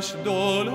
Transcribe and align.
Szíves 0.00 0.22
dolog 0.24 0.65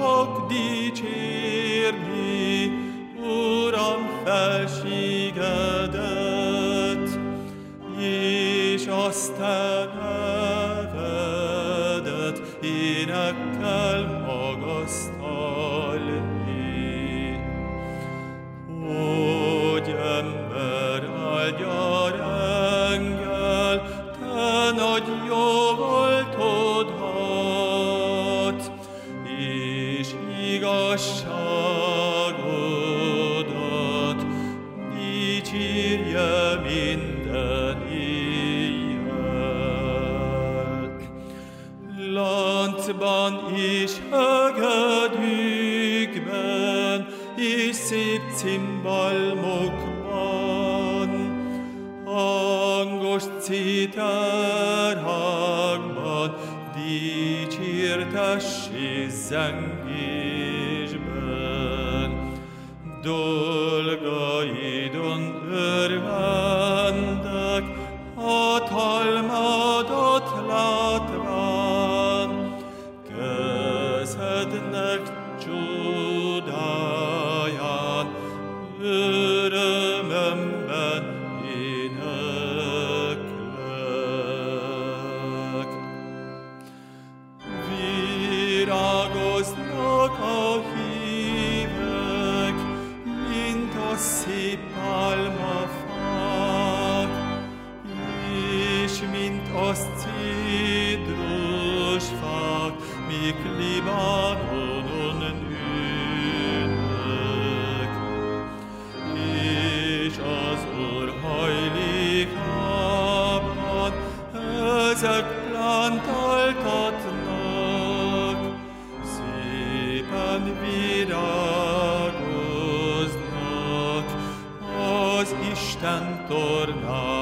ögedik 44.11 46.21
ben 46.27 47.05
isip 47.43 48.21
timbal 48.41 49.35
mukman 49.35 51.09
angoş 52.07 53.23
citer 53.47 54.95
hagman 54.95 56.31
dicir 56.75 58.11
taşı 58.13 59.11
zengir 59.11 60.99
ben. 61.07 62.11
Dolga 63.03 64.45
idon 64.45 65.21
ırvan 65.53 66.40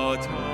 Vater. 0.09 0.48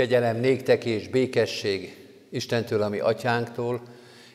Kegyelem 0.00 0.36
néktek 0.36 0.84
és 0.84 1.08
békesség 1.08 2.06
Istentől, 2.30 2.82
ami 2.82 2.98
atyánktól, 2.98 3.82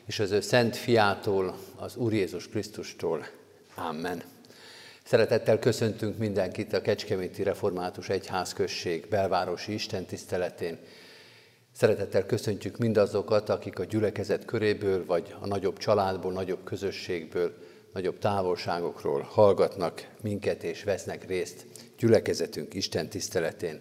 és 0.04 0.18
az 0.18 0.30
ő 0.30 0.40
szent 0.40 0.76
fiától, 0.76 1.56
az 1.76 1.96
Úr 1.96 2.12
Jézus 2.12 2.48
Krisztustól. 2.48 3.26
Amen. 3.74 4.22
Szeretettel 5.04 5.58
köszöntünk 5.58 6.18
mindenkit 6.18 6.72
a 6.72 6.80
Kecskeméti 6.80 7.42
Református 7.42 8.08
Egyházközség 8.08 9.06
belvárosi 9.08 9.72
istentiszteletén. 9.72 10.78
Szeretettel 11.72 12.26
köszöntjük 12.26 12.78
mindazokat, 12.78 13.48
akik 13.48 13.78
a 13.78 13.84
gyülekezet 13.84 14.44
köréből, 14.44 15.06
vagy 15.06 15.34
a 15.40 15.46
nagyobb 15.46 15.78
családból, 15.78 16.32
nagyobb 16.32 16.64
közösségből, 16.64 17.54
nagyobb 17.92 18.18
távolságokról 18.18 19.20
hallgatnak 19.22 20.08
minket 20.22 20.62
és 20.62 20.84
vesznek 20.84 21.26
részt 21.26 21.66
gyülekezetünk 21.98 22.74
Isten 22.74 23.08
tiszteletén. 23.08 23.80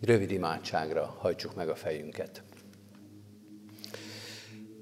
Rövid 0.00 0.30
imádságra 0.30 1.16
hajtsuk 1.18 1.54
meg 1.54 1.68
a 1.68 1.74
fejünket. 1.74 2.42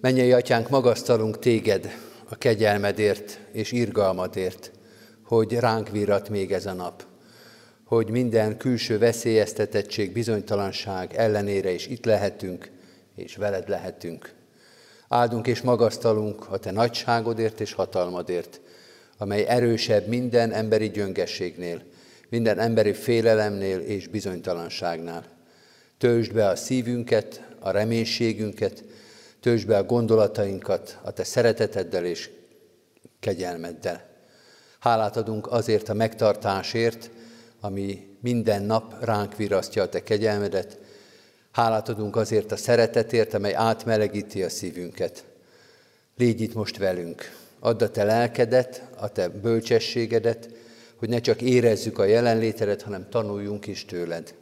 Mennyei 0.01 0.33
atyánk, 0.33 0.69
magasztalunk 0.69 1.39
téged 1.39 1.91
a 2.29 2.37
kegyelmedért 2.37 3.41
és 3.53 3.73
irgalmadért, 3.73 4.71
hogy 5.23 5.53
ránk 5.53 5.89
virrat 5.89 6.29
még 6.29 6.53
ez 6.53 6.67
a 6.67 6.73
nap, 6.73 7.05
hogy 7.85 8.11
minden 8.11 8.57
külső 8.57 8.99
veszélyeztetettség, 8.99 10.13
bizonytalanság 10.13 11.15
ellenére 11.15 11.71
is 11.71 11.87
itt 11.87 12.05
lehetünk, 12.05 12.71
és 13.15 13.37
veled 13.37 13.69
lehetünk. 13.69 14.35
Áldunk 15.09 15.47
és 15.47 15.61
magasztalunk 15.61 16.51
a 16.51 16.59
te 16.59 16.71
nagyságodért 16.71 17.61
és 17.61 17.73
hatalmadért, 17.73 18.61
amely 19.17 19.47
erősebb 19.47 20.07
minden 20.07 20.53
emberi 20.53 20.91
gyöngességnél, 20.91 21.83
minden 22.29 22.59
emberi 22.59 22.93
félelemnél 22.93 23.79
és 23.79 24.07
bizonytalanságnál. 24.07 25.25
Töltsd 25.99 26.33
be 26.33 26.49
a 26.49 26.57
szívünket, 26.57 27.43
a 27.59 27.71
reménységünket, 27.71 28.85
töltsd 29.41 29.67
be 29.67 29.77
a 29.77 29.85
gondolatainkat 29.85 30.99
a 31.03 31.11
te 31.11 31.25
szereteteddel 31.25 32.05
és 32.05 32.31
kegyelmeddel. 33.21 34.07
Hálát 34.79 35.17
adunk 35.17 35.53
azért 35.53 35.89
a 35.89 35.95
megtartásért, 35.95 37.11
ami 37.61 38.17
minden 38.21 38.63
nap 38.63 39.05
ránk 39.05 39.37
virasztja 39.37 39.83
a 39.83 39.89
te 39.89 40.03
kegyelmedet. 40.03 40.79
Hálát 41.51 41.89
adunk 41.89 42.17
azért 42.17 42.53
a 42.53 42.57
szeretetért, 42.57 43.35
amely 43.35 43.55
átmelegíti 43.55 44.43
a 44.43 44.49
szívünket. 44.49 45.25
Légy 46.17 46.41
itt 46.41 46.55
most 46.55 46.77
velünk. 46.77 47.37
Add 47.61 47.83
a 47.83 47.91
te 47.91 48.05
lelkedet, 48.05 48.83
a 48.97 49.09
te 49.09 49.29
bölcsességedet, 49.29 50.49
hogy 50.99 51.09
ne 51.09 51.21
csak 51.21 51.43
érezzük 51.43 51.99
a 51.99 52.05
jelenlétedet, 52.05 52.83
hanem 52.83 53.09
tanuljunk 53.11 53.67
is 53.67 53.85
tőled. 53.85 54.35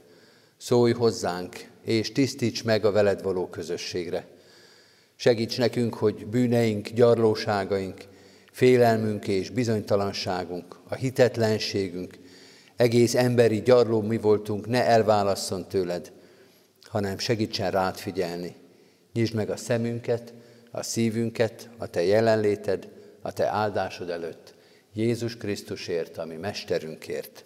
Szólj 0.56 0.92
hozzánk, 0.92 1.70
és 1.84 2.12
tisztíts 2.12 2.64
meg 2.64 2.84
a 2.84 2.92
veled 2.92 3.22
való 3.22 3.46
közösségre. 3.46 4.26
Segíts 5.16 5.58
nekünk, 5.58 5.94
hogy 5.94 6.26
bűneink, 6.26 6.88
gyarlóságaink, 6.88 8.04
félelmünk 8.52 9.28
és 9.28 9.50
bizonytalanságunk, 9.50 10.76
a 10.88 10.94
hitetlenségünk, 10.94 12.18
egész 12.76 13.14
emberi 13.14 13.62
gyarló 13.62 14.00
mi 14.00 14.18
voltunk, 14.18 14.66
ne 14.66 14.84
elválasszon 14.84 15.68
tőled, 15.68 16.12
hanem 16.82 17.18
segítsen 17.18 17.70
rád 17.70 17.96
figyelni, 17.96 18.54
Nyisd 19.16 19.34
meg 19.34 19.50
a 19.50 19.56
szemünket, 19.56 20.32
a 20.70 20.82
szívünket, 20.82 21.68
a 21.78 21.86
Te 21.86 22.02
jelenléted, 22.02 22.88
a 23.22 23.32
Te 23.32 23.46
áldásod 23.46 24.10
előtt. 24.10 24.54
Jézus 24.96 25.36
Krisztusért, 25.36 26.18
ami 26.18 26.34
Mesterünkért. 26.34 27.44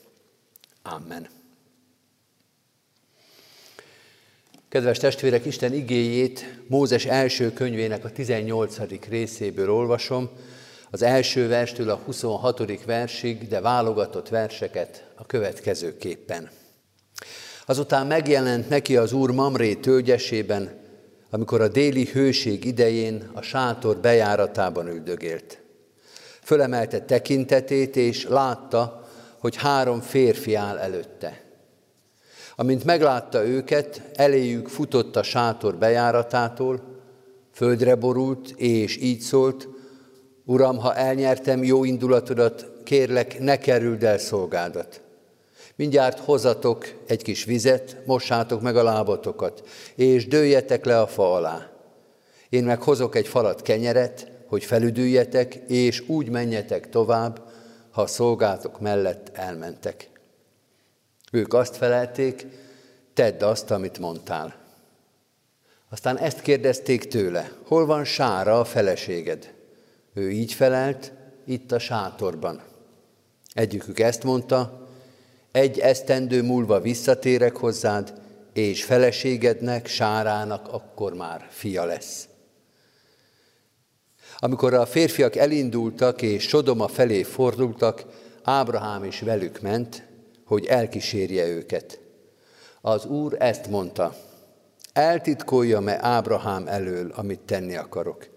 Amen. 0.83 1.29
Kedves 4.69 4.99
testvérek, 4.99 5.45
Isten 5.45 5.73
igéjét 5.73 6.59
Mózes 6.67 7.05
első 7.05 7.53
könyvének 7.53 8.05
a 8.05 8.11
18. 8.11 9.09
részéből 9.09 9.71
olvasom, 9.71 10.31
az 10.91 11.03
első 11.03 11.49
verstől 11.49 11.91
a 11.91 11.97
26. 11.97 12.85
versig, 12.85 13.49
de 13.49 13.61
válogatott 13.61 14.29
verseket 14.29 15.11
a 15.15 15.27
következőképpen. 15.27 16.51
Azután 17.67 18.07
megjelent 18.07 18.69
neki 18.69 18.97
az 18.97 19.13
úr 19.13 19.31
Mamré 19.31 19.75
tölgyesében, 19.75 20.81
amikor 21.31 21.61
a 21.61 21.69
déli 21.69 22.05
hőség 22.05 22.65
idején 22.65 23.31
a 23.33 23.43
sátor 23.43 23.97
bejáratában 23.97 24.89
üldögélt. 24.89 25.61
Fölemelte 26.51 27.01
tekintetét, 27.01 27.97
és 27.97 28.27
látta, 28.27 29.09
hogy 29.39 29.57
három 29.57 30.01
férfi 30.01 30.55
áll 30.55 30.79
előtte. 30.79 31.41
Amint 32.57 32.85
meglátta 32.85 33.47
őket, 33.47 34.03
eléjük 34.15 34.69
futott 34.69 35.17
a 35.17 35.23
sátor 35.23 35.77
bejáratától, 35.77 36.81
földre 37.53 37.95
borult, 37.95 38.51
és 38.57 38.97
így 38.97 39.21
szólt, 39.21 39.69
Uram, 40.45 40.79
ha 40.79 40.95
elnyertem 40.95 41.65
jó 41.65 41.85
indulatodat, 41.85 42.67
kérlek, 42.85 43.41
ne 43.41 43.59
kerüld 43.59 44.05
el 44.05 44.19
szolgádat. 44.19 45.01
Mindjárt 45.77 46.19
hozatok 46.19 46.87
egy 47.07 47.23
kis 47.23 47.45
vizet, 47.45 47.97
mossátok 48.07 48.61
meg 48.61 48.77
a 48.77 48.83
lábatokat, 48.83 49.63
és 49.95 50.27
dőljetek 50.27 50.85
le 50.85 51.01
a 51.01 51.07
fa 51.07 51.35
alá. 51.35 51.71
Én 52.49 52.65
meg 52.65 52.83
hozok 52.83 53.15
egy 53.15 53.29
falat 53.29 53.63
kenyeret, 53.63 54.39
hogy 54.51 54.65
felüdüljetek, 54.65 55.55
és 55.55 56.03
úgy 56.09 56.29
menjetek 56.29 56.89
tovább, 56.89 57.43
ha 57.91 58.03
a 58.03 58.07
szolgátok 58.07 58.81
mellett 58.81 59.31
elmentek. 59.33 60.11
Ők 61.33 61.55
azt 61.55 61.77
felelték, 61.77 62.47
tedd 63.15 63.43
azt, 63.43 63.71
amit 63.71 63.99
mondtál. 63.99 64.55
Aztán 65.89 66.19
ezt 66.19 66.41
kérdezték 66.41 67.09
tőle, 67.09 67.53
hol 67.65 67.87
van 67.87 68.05
Sára 68.05 68.61
a 68.61 68.65
feleséged? 68.65 69.53
Ő 70.15 70.31
így 70.31 70.53
felelt, 70.53 71.13
itt 71.45 71.73
a 71.73 71.79
sátorban. 71.79 72.63
Egyikük 73.53 73.99
ezt 73.99 74.25
mondta, 74.25 74.89
egy 75.53 75.79
esztendő 75.79 76.43
múlva 76.43 76.81
visszatérek 76.81 77.57
hozzád, 77.57 78.15
és 78.53 78.85
feleségednek, 78.85 79.87
Sárának 79.87 80.69
akkor 80.73 81.15
már 81.15 81.47
fia 81.51 81.85
lesz. 81.85 82.30
Amikor 84.41 84.75
a 84.75 84.87
férfiak 84.87 85.37
elindultak 85.37 86.23
és 86.23 86.43
Sodoma 86.43 86.89
felé 86.89 87.23
fordultak, 87.23 88.05
Ábrahám 88.43 89.05
is 89.05 89.21
velük 89.21 89.61
ment, 89.61 90.07
hogy 90.45 90.67
elkísérje 90.67 91.47
őket. 91.47 92.01
Az 92.81 93.05
Úr 93.07 93.37
ezt 93.39 93.69
mondta, 93.69 94.15
eltitkolja-e 94.93 95.99
Ábrahám 96.01 96.67
elől, 96.67 97.13
amit 97.15 97.41
tenni 97.41 97.77
akarok 97.77 98.29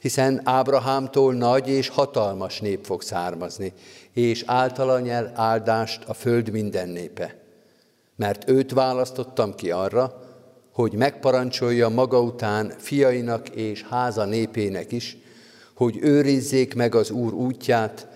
hiszen 0.00 0.40
Ábrahámtól 0.44 1.34
nagy 1.34 1.68
és 1.68 1.88
hatalmas 1.88 2.60
nép 2.60 2.84
fog 2.84 3.02
származni, 3.02 3.72
és 4.12 4.42
általa 4.46 5.00
nyel 5.00 5.32
áldást 5.34 6.04
a 6.04 6.14
föld 6.14 6.50
minden 6.50 6.88
népe. 6.88 7.36
Mert 8.16 8.48
őt 8.48 8.72
választottam 8.72 9.54
ki 9.54 9.70
arra, 9.70 10.28
hogy 10.72 10.92
megparancsolja 10.92 11.88
maga 11.88 12.20
után 12.20 12.72
fiainak 12.78 13.48
és 13.48 13.84
háza 13.90 14.24
népének 14.24 14.92
is, 14.92 15.16
hogy 15.80 15.98
őrizzék 16.00 16.74
meg 16.74 16.94
az 16.94 17.10
Úr 17.10 17.32
útját, 17.32 18.06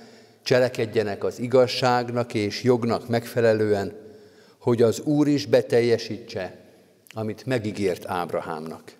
cselekedjenek 0.42 1.24
az 1.24 1.38
igazságnak 1.38 2.34
és 2.34 2.62
jognak 2.62 3.08
megfelelően, 3.08 3.92
hogy 4.58 4.82
az 4.82 5.00
Úr 5.00 5.28
is 5.28 5.46
beteljesítse, 5.46 6.58
amit 7.14 7.46
megígért 7.46 8.06
Ábrahámnak. 8.06 8.92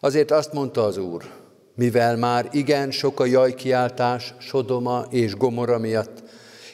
Azért 0.00 0.30
azt 0.30 0.52
mondta 0.52 0.84
az 0.84 0.96
Úr, 0.96 1.30
mivel 1.74 2.16
már 2.16 2.48
igen 2.52 2.90
sok 2.90 3.20
a 3.20 3.24
jajkiáltás 3.24 4.34
Sodoma 4.38 5.06
és 5.10 5.34
Gomora 5.34 5.78
miatt, 5.78 6.22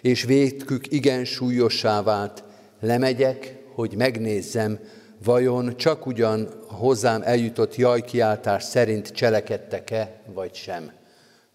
és 0.03 0.25
vétkük 0.25 0.93
igen 0.93 1.25
súlyossá 1.25 2.03
vált, 2.03 2.45
lemegyek, 2.81 3.57
hogy 3.75 3.95
megnézzem, 3.97 4.79
vajon 5.25 5.77
csak 5.77 6.07
ugyan 6.07 6.49
hozzám 6.67 7.23
eljutott 7.23 7.77
jajkiáltás 7.77 8.63
szerint 8.63 9.09
cselekedtek-e, 9.09 10.21
vagy 10.27 10.55
sem. 10.55 10.93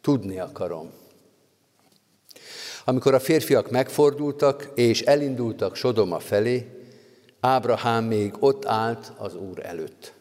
Tudni 0.02 0.40
akarom. 0.40 0.92
Amikor 2.86 3.14
a 3.14 3.20
férfiak 3.20 3.70
megfordultak 3.70 4.72
és 4.76 5.02
elindultak 5.02 5.76
Sodoma 5.76 6.20
felé, 6.20 6.68
Ábrahám 7.40 8.04
még 8.04 8.34
ott 8.40 8.66
állt 8.66 9.12
az 9.18 9.36
Úr 9.36 9.66
előtt. 9.66 10.14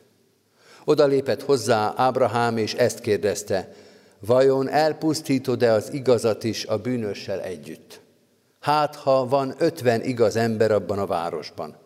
Oda 0.84 1.06
lépett 1.06 1.42
hozzá 1.42 1.92
Ábrahám, 1.96 2.56
és 2.56 2.74
ezt 2.74 3.00
kérdezte, 3.00 3.72
vajon 4.18 4.68
elpusztítod-e 4.68 5.72
az 5.72 5.92
igazat 5.92 6.44
is 6.44 6.64
a 6.64 6.78
bűnössel 6.78 7.40
együtt? 7.40 8.00
Hát, 8.60 8.96
ha 8.96 9.26
van 9.26 9.54
ötven 9.58 10.02
igaz 10.02 10.36
ember 10.36 10.70
abban 10.70 10.98
a 10.98 11.06
városban, 11.06 11.76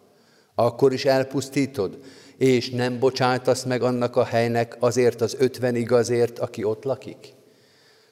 akkor 0.55 0.93
is 0.93 1.05
elpusztítod, 1.05 1.99
és 2.37 2.71
nem 2.71 2.99
bocsátasz 2.99 3.65
meg 3.65 3.83
annak 3.83 4.17
a 4.17 4.25
helynek 4.25 4.77
azért 4.79 5.21
az 5.21 5.37
ötven 5.39 5.75
igazért, 5.75 6.39
aki 6.39 6.65
ott 6.65 6.85
lakik? 6.85 7.35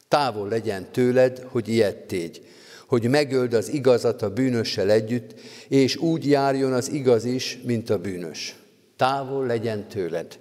Távol 0.09 0.49
legyen 0.49 0.92
tőled, 0.92 1.38
hogy 1.38 1.68
ilyet 1.68 1.97
tégy, 1.97 2.47
hogy 2.87 3.09
megöld 3.09 3.54
az 3.54 3.68
igazat 3.68 4.23
a 4.23 4.32
bűnössel 4.32 4.90
együtt, 4.90 5.35
és 5.68 5.97
úgy 5.97 6.26
járjon 6.26 6.73
az 6.73 6.90
igaz 6.90 7.25
is, 7.25 7.59
mint 7.64 7.90
a 7.90 7.99
bűnös. 7.99 8.56
Távol 8.97 9.47
legyen 9.47 9.88
tőled. 9.88 10.38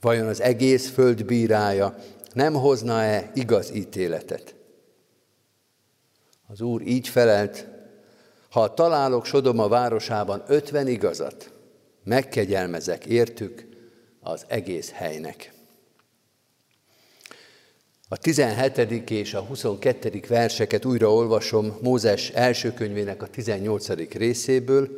Vajon 0.00 0.26
az 0.26 0.40
egész 0.40 0.88
föld 0.88 1.24
bírája 1.24 1.96
nem 2.32 2.54
hozna-e 2.54 3.30
igaz 3.34 3.74
ítéletet? 3.74 4.54
Az 6.46 6.60
Úr 6.60 6.82
így 6.82 7.08
felelt, 7.08 7.66
ha 8.50 8.74
találok 8.74 9.24
Sodoma 9.24 9.68
városában 9.68 10.42
ötven 10.46 10.86
igazat, 10.86 11.52
megkegyelmezek 12.04 13.06
értük 13.06 13.68
az 14.20 14.44
egész 14.48 14.90
helynek. 14.90 15.52
A 18.08 18.16
17. 18.16 19.10
és 19.10 19.34
a 19.34 19.40
22. 19.40 20.20
verseket 20.28 20.84
újra 20.84 21.12
olvasom 21.12 21.76
Mózes 21.82 22.30
első 22.30 22.72
könyvének 22.72 23.22
a 23.22 23.26
18. 23.26 24.12
részéből. 24.12 24.88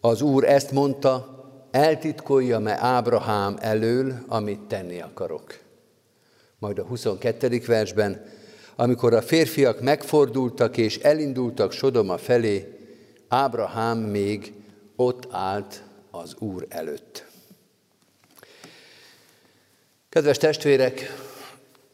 Az 0.00 0.22
Úr 0.22 0.44
ezt 0.44 0.70
mondta, 0.70 1.36
eltitkolja-e 1.70 2.78
Ábrahám 2.80 3.56
elől, 3.60 4.14
amit 4.26 4.60
tenni 4.60 5.00
akarok. 5.00 5.58
Majd 6.58 6.78
a 6.78 6.84
22. 6.84 7.62
versben, 7.66 8.24
amikor 8.76 9.14
a 9.14 9.22
férfiak 9.22 9.80
megfordultak 9.80 10.76
és 10.76 10.96
elindultak 10.96 11.72
Sodoma 11.72 12.18
felé, 12.18 12.78
Ábrahám 13.28 13.98
még 13.98 14.52
ott 14.96 15.26
állt 15.30 15.82
az 16.10 16.34
Úr 16.38 16.66
előtt. 16.68 17.26
Kedves 20.08 20.38
testvérek, 20.38 21.14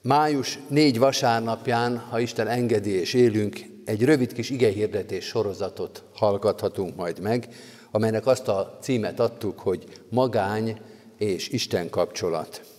május 0.02 0.58
négy 0.68 0.98
vasárnapján, 0.98 1.98
ha 1.98 2.20
Isten 2.20 2.48
engedi 2.48 2.90
és 2.90 3.14
élünk, 3.14 3.60
egy 3.84 4.04
rövid 4.04 4.32
kis 4.32 4.50
igehirdetés 4.50 5.24
sorozatot 5.24 6.02
hallgathatunk 6.14 6.96
majd 6.96 7.20
meg, 7.20 7.48
amelynek 7.90 8.26
azt 8.26 8.48
a 8.48 8.78
címet 8.80 9.20
adtuk, 9.20 9.58
hogy 9.58 9.84
magány 10.08 10.80
és 11.18 11.48
Isten 11.48 11.90
kapcsolat. 11.90 12.71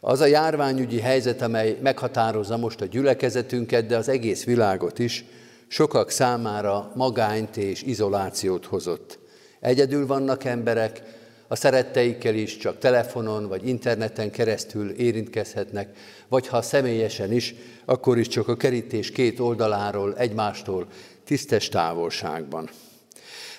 Az 0.00 0.20
a 0.20 0.26
járványügyi 0.26 1.00
helyzet, 1.00 1.42
amely 1.42 1.78
meghatározza 1.82 2.56
most 2.56 2.80
a 2.80 2.86
gyülekezetünket, 2.86 3.86
de 3.86 3.96
az 3.96 4.08
egész 4.08 4.44
világot 4.44 4.98
is, 4.98 5.24
sokak 5.68 6.10
számára 6.10 6.92
magányt 6.94 7.56
és 7.56 7.82
izolációt 7.82 8.66
hozott. 8.66 9.18
Egyedül 9.60 10.06
vannak 10.06 10.44
emberek, 10.44 11.02
a 11.48 11.56
szeretteikkel 11.56 12.34
is 12.34 12.56
csak 12.56 12.78
telefonon 12.78 13.48
vagy 13.48 13.68
interneten 13.68 14.30
keresztül 14.30 14.90
érintkezhetnek, 14.90 15.96
vagy 16.28 16.46
ha 16.46 16.62
személyesen 16.62 17.32
is, 17.32 17.54
akkor 17.84 18.18
is 18.18 18.28
csak 18.28 18.48
a 18.48 18.56
kerítés 18.56 19.10
két 19.10 19.40
oldaláról 19.40 20.16
egymástól 20.16 20.86
tisztes 21.24 21.68
távolságban. 21.68 22.70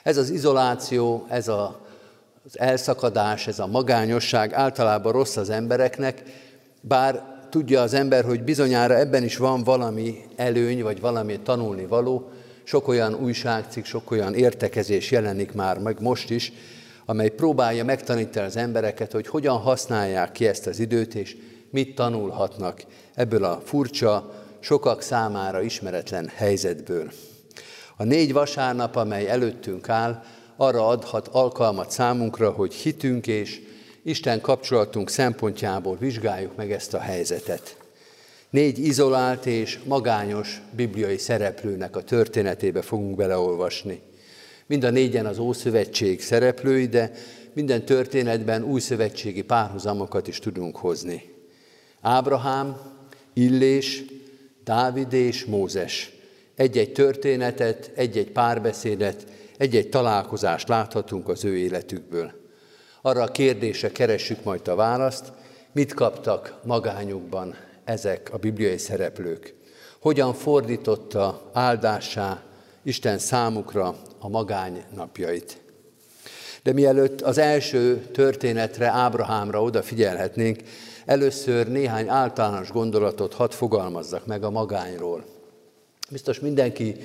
Ez 0.03 0.17
az 0.17 0.29
izoláció, 0.29 1.25
ez 1.29 1.47
a, 1.47 1.85
az 2.45 2.59
elszakadás, 2.59 3.47
ez 3.47 3.59
a 3.59 3.67
magányosság 3.67 4.53
általában 4.53 5.11
rossz 5.11 5.35
az 5.35 5.49
embereknek, 5.49 6.23
bár 6.81 7.23
tudja 7.49 7.81
az 7.81 7.93
ember, 7.93 8.23
hogy 8.23 8.43
bizonyára 8.43 8.97
ebben 8.97 9.23
is 9.23 9.37
van 9.37 9.63
valami 9.63 10.21
előny, 10.35 10.83
vagy 10.83 10.99
valami 10.99 11.39
tanulni 11.39 11.85
való. 11.85 12.29
Sok 12.63 12.87
olyan 12.87 13.13
újságcikk, 13.13 13.85
sok 13.85 14.11
olyan 14.11 14.33
értekezés 14.33 15.11
jelenik 15.11 15.51
már 15.51 15.79
meg 15.79 16.01
most 16.01 16.29
is, 16.29 16.53
amely 17.05 17.29
próbálja 17.29 17.83
megtanítani 17.83 18.45
az 18.45 18.57
embereket, 18.57 19.11
hogy 19.11 19.27
hogyan 19.27 19.57
használják 19.57 20.31
ki 20.31 20.47
ezt 20.47 20.67
az 20.67 20.79
időt, 20.79 21.15
és 21.15 21.37
mit 21.69 21.95
tanulhatnak 21.95 22.83
ebből 23.13 23.43
a 23.43 23.61
furcsa, 23.65 24.31
sokak 24.59 25.01
számára 25.01 25.61
ismeretlen 25.61 26.31
helyzetből. 26.35 27.11
A 27.97 28.03
négy 28.03 28.33
vasárnap, 28.33 28.95
amely 28.95 29.29
előttünk 29.29 29.89
áll, 29.89 30.23
arra 30.61 30.87
adhat 30.87 31.27
alkalmat 31.27 31.91
számunkra, 31.91 32.51
hogy 32.51 32.73
hitünk 32.73 33.27
és 33.27 33.61
Isten 34.03 34.41
kapcsolatunk 34.41 35.09
szempontjából 35.09 35.97
vizsgáljuk 35.97 36.55
meg 36.55 36.71
ezt 36.71 36.93
a 36.93 36.99
helyzetet. 36.99 37.77
Négy 38.49 38.79
izolált 38.79 39.45
és 39.45 39.79
magányos 39.85 40.61
bibliai 40.75 41.17
szereplőnek 41.17 41.95
a 41.95 42.03
történetébe 42.03 42.81
fogunk 42.81 43.15
beleolvasni. 43.15 44.01
Mind 44.65 44.83
a 44.83 44.89
négyen 44.89 45.25
az 45.25 45.39
Ószövetség 45.39 46.21
szereplői, 46.21 46.87
de 46.87 47.11
minden 47.53 47.85
történetben 47.85 48.63
új 48.63 48.79
szövetségi 48.79 49.41
párhuzamokat 49.41 50.27
is 50.27 50.39
tudunk 50.39 50.77
hozni. 50.77 51.33
Ábrahám, 52.01 52.77
Illés, 53.33 54.03
Dávid 54.63 55.13
és 55.13 55.45
Mózes. 55.45 56.11
Egy-egy 56.55 56.91
történetet, 56.91 57.91
egy-egy 57.95 58.31
párbeszédet, 58.31 59.25
egy-egy 59.61 59.89
találkozást 59.89 60.67
láthatunk 60.67 61.29
az 61.29 61.45
ő 61.45 61.57
életükből. 61.57 62.31
Arra 63.01 63.21
a 63.21 63.31
kérdésre 63.31 63.91
keressük 63.91 64.43
majd 64.43 64.67
a 64.67 64.75
választ, 64.75 65.31
mit 65.71 65.93
kaptak 65.93 66.59
magányukban 66.63 67.55
ezek 67.83 68.29
a 68.33 68.37
bibliai 68.37 68.77
szereplők. 68.77 69.53
Hogyan 69.99 70.33
fordította 70.33 71.49
áldássá 71.53 72.43
Isten 72.83 73.17
számukra 73.17 73.95
a 74.19 74.29
magány 74.29 74.83
napjait. 74.95 75.57
De 76.63 76.73
mielőtt 76.73 77.21
az 77.21 77.37
első 77.37 78.05
történetre, 78.11 78.87
Ábrahámra 78.87 79.63
odafigyelhetnénk, 79.63 80.59
először 81.05 81.67
néhány 81.67 82.09
általános 82.09 82.71
gondolatot 82.71 83.33
hadd 83.33 83.51
fogalmazzak 83.51 84.25
meg 84.25 84.43
a 84.43 84.49
magányról. 84.49 85.25
Biztos 86.09 86.39
mindenki 86.39 86.95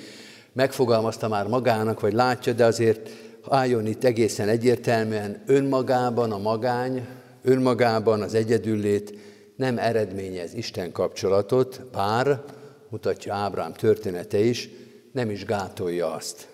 megfogalmazta 0.56 1.28
már 1.28 1.46
magának, 1.46 2.00
vagy 2.00 2.12
látja, 2.12 2.52
de 2.52 2.64
azért 2.64 3.10
álljon 3.48 3.86
itt 3.86 4.04
egészen 4.04 4.48
egyértelműen, 4.48 5.42
önmagában 5.46 6.32
a 6.32 6.38
magány, 6.38 7.06
önmagában 7.42 8.22
az 8.22 8.34
egyedüllét 8.34 9.18
nem 9.56 9.78
eredményez 9.78 10.54
Isten 10.54 10.92
kapcsolatot, 10.92 11.82
bár, 11.92 12.42
mutatja 12.88 13.34
Ábrám 13.34 13.72
története 13.72 14.38
is, 14.38 14.68
nem 15.12 15.30
is 15.30 15.44
gátolja 15.44 16.12
azt. 16.12 16.48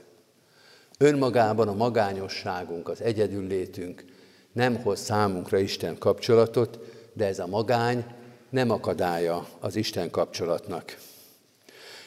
Önmagában 0.99 1.68
a 1.68 1.75
magányosságunk, 1.75 2.88
az 2.88 3.02
egyedüllétünk 3.02 4.04
nem 4.52 4.82
hoz 4.82 5.00
számunkra 5.00 5.59
Isten 5.59 5.99
kapcsolatot, 5.99 6.78
de 7.12 7.26
ez 7.26 7.38
a 7.38 7.47
magány 7.47 8.04
nem 8.50 8.71
akadálya 8.71 9.47
az 9.61 9.76
Isten 9.76 10.11
kapcsolatnak. 10.11 10.97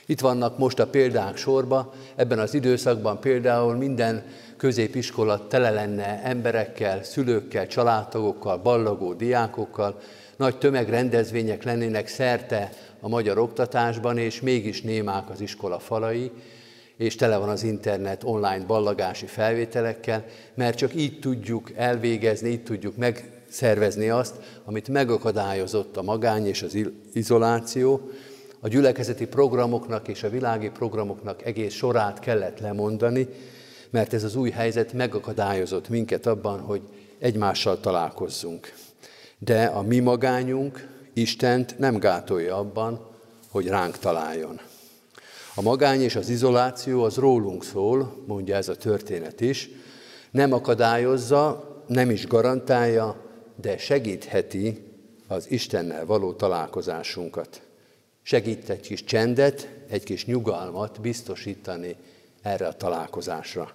Itt 0.05 0.19
vannak 0.19 0.57
most 0.57 0.79
a 0.79 0.87
példák 0.87 1.37
sorba, 1.37 1.93
ebben 2.15 2.39
az 2.39 2.53
időszakban 2.53 3.19
például 3.19 3.75
minden 3.75 4.23
középiskola 4.57 5.47
tele 5.47 5.69
lenne 5.69 6.23
emberekkel, 6.23 7.03
szülőkkel, 7.03 7.67
családtagokkal, 7.67 8.57
ballagó 8.57 9.13
diákokkal, 9.13 9.99
nagy 10.37 10.57
tömegrendezvények 10.57 11.63
lennének 11.63 12.07
szerte 12.07 12.69
a 12.99 13.07
magyar 13.07 13.37
oktatásban, 13.37 14.17
és 14.17 14.41
mégis 14.41 14.81
némák 14.81 15.29
az 15.29 15.41
iskola 15.41 15.79
falai, 15.79 16.31
és 16.97 17.15
tele 17.15 17.37
van 17.37 17.49
az 17.49 17.63
internet 17.63 18.23
online 18.23 18.65
ballagási 18.67 19.25
felvételekkel, 19.25 20.25
mert 20.53 20.77
csak 20.77 20.95
így 20.95 21.19
tudjuk 21.19 21.71
elvégezni, 21.75 22.49
így 22.49 22.63
tudjuk 22.63 22.97
megszervezni 22.97 24.09
azt, 24.09 24.35
amit 24.65 24.87
megakadályozott 24.87 25.97
a 25.97 26.01
magány 26.01 26.47
és 26.47 26.61
az 26.61 26.77
izoláció. 27.13 28.09
A 28.65 28.67
gyülekezeti 28.67 29.25
programoknak 29.25 30.07
és 30.07 30.23
a 30.23 30.29
világi 30.29 30.69
programoknak 30.69 31.45
egész 31.45 31.73
sorát 31.73 32.19
kellett 32.19 32.59
lemondani, 32.59 33.27
mert 33.89 34.13
ez 34.13 34.23
az 34.23 34.35
új 34.35 34.49
helyzet 34.49 34.93
megakadályozott 34.93 35.89
minket 35.89 36.25
abban, 36.25 36.59
hogy 36.59 36.81
egymással 37.19 37.79
találkozzunk. 37.79 38.73
De 39.37 39.65
a 39.65 39.81
mi 39.81 39.99
magányunk 39.99 40.87
Istent 41.13 41.77
nem 41.77 41.99
gátolja 41.99 42.57
abban, 42.57 43.07
hogy 43.49 43.67
ránk 43.67 43.97
találjon. 43.97 44.59
A 45.55 45.61
magány 45.61 46.01
és 46.01 46.15
az 46.15 46.29
izoláció 46.29 47.03
az 47.03 47.15
rólunk 47.15 47.63
szól, 47.63 48.23
mondja 48.27 48.55
ez 48.55 48.69
a 48.69 48.75
történet 48.75 49.41
is, 49.41 49.69
nem 50.31 50.53
akadályozza, 50.53 51.69
nem 51.87 52.09
is 52.09 52.27
garantálja, 52.27 53.15
de 53.61 53.77
segítheti 53.77 54.83
az 55.27 55.51
Istennel 55.51 56.05
való 56.05 56.33
találkozásunkat. 56.33 57.61
Segít 58.27 58.69
egy 58.69 58.79
kis 58.79 59.03
csendet, 59.03 59.69
egy 59.89 60.03
kis 60.03 60.25
nyugalmat 60.25 61.01
biztosítani 61.01 61.95
erre 62.41 62.67
a 62.67 62.73
találkozásra. 62.73 63.71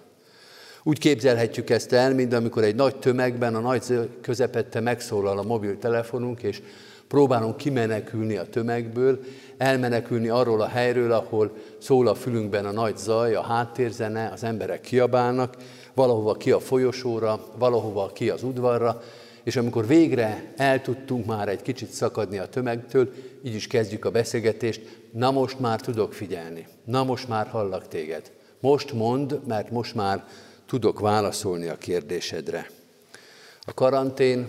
Úgy 0.83 0.99
képzelhetjük 0.99 1.69
ezt 1.69 1.93
el, 1.93 2.13
mint 2.13 2.33
amikor 2.33 2.63
egy 2.63 2.75
nagy 2.75 2.95
tömegben, 2.95 3.55
a 3.55 3.59
nagy 3.59 4.09
közepette 4.21 4.79
megszólal 4.79 5.37
a 5.37 5.43
mobiltelefonunk, 5.43 6.43
és 6.43 6.61
próbálunk 7.07 7.57
kimenekülni 7.57 8.35
a 8.37 8.49
tömegből, 8.49 9.19
elmenekülni 9.57 10.27
arról 10.27 10.61
a 10.61 10.67
helyről, 10.67 11.11
ahol 11.11 11.51
szól 11.77 12.07
a 12.07 12.15
fülünkben 12.15 12.65
a 12.65 12.71
nagy 12.71 12.97
zaj, 12.97 13.35
a 13.35 13.41
háttérzene, 13.41 14.29
az 14.33 14.43
emberek 14.43 14.81
kiabálnak, 14.81 15.55
valahova 15.93 16.33
ki 16.33 16.51
a 16.51 16.59
folyosóra, 16.59 17.45
valahova 17.57 18.11
ki 18.13 18.29
az 18.29 18.43
udvarra, 18.43 19.01
és 19.43 19.55
amikor 19.55 19.87
végre 19.87 20.53
el 20.55 20.81
tudtunk 20.81 21.25
már 21.25 21.49
egy 21.49 21.61
kicsit 21.61 21.89
szakadni 21.89 22.37
a 22.37 22.49
tömegtől, 22.49 23.13
így 23.43 23.55
is 23.55 23.67
kezdjük 23.67 24.05
a 24.05 24.11
beszélgetést, 24.11 24.81
na 25.11 25.31
most 25.31 25.59
már 25.59 25.81
tudok 25.81 26.13
figyelni, 26.13 26.67
na 26.85 27.03
most 27.03 27.27
már 27.27 27.47
hallak 27.47 27.87
téged. 27.87 28.31
Most 28.59 28.93
mond, 28.93 29.39
mert 29.47 29.71
most 29.71 29.95
már 29.95 30.25
tudok 30.65 30.99
válaszolni 30.99 31.67
a 31.67 31.77
kérdésedre. 31.77 32.69
A 33.61 33.73
karantén, 33.73 34.47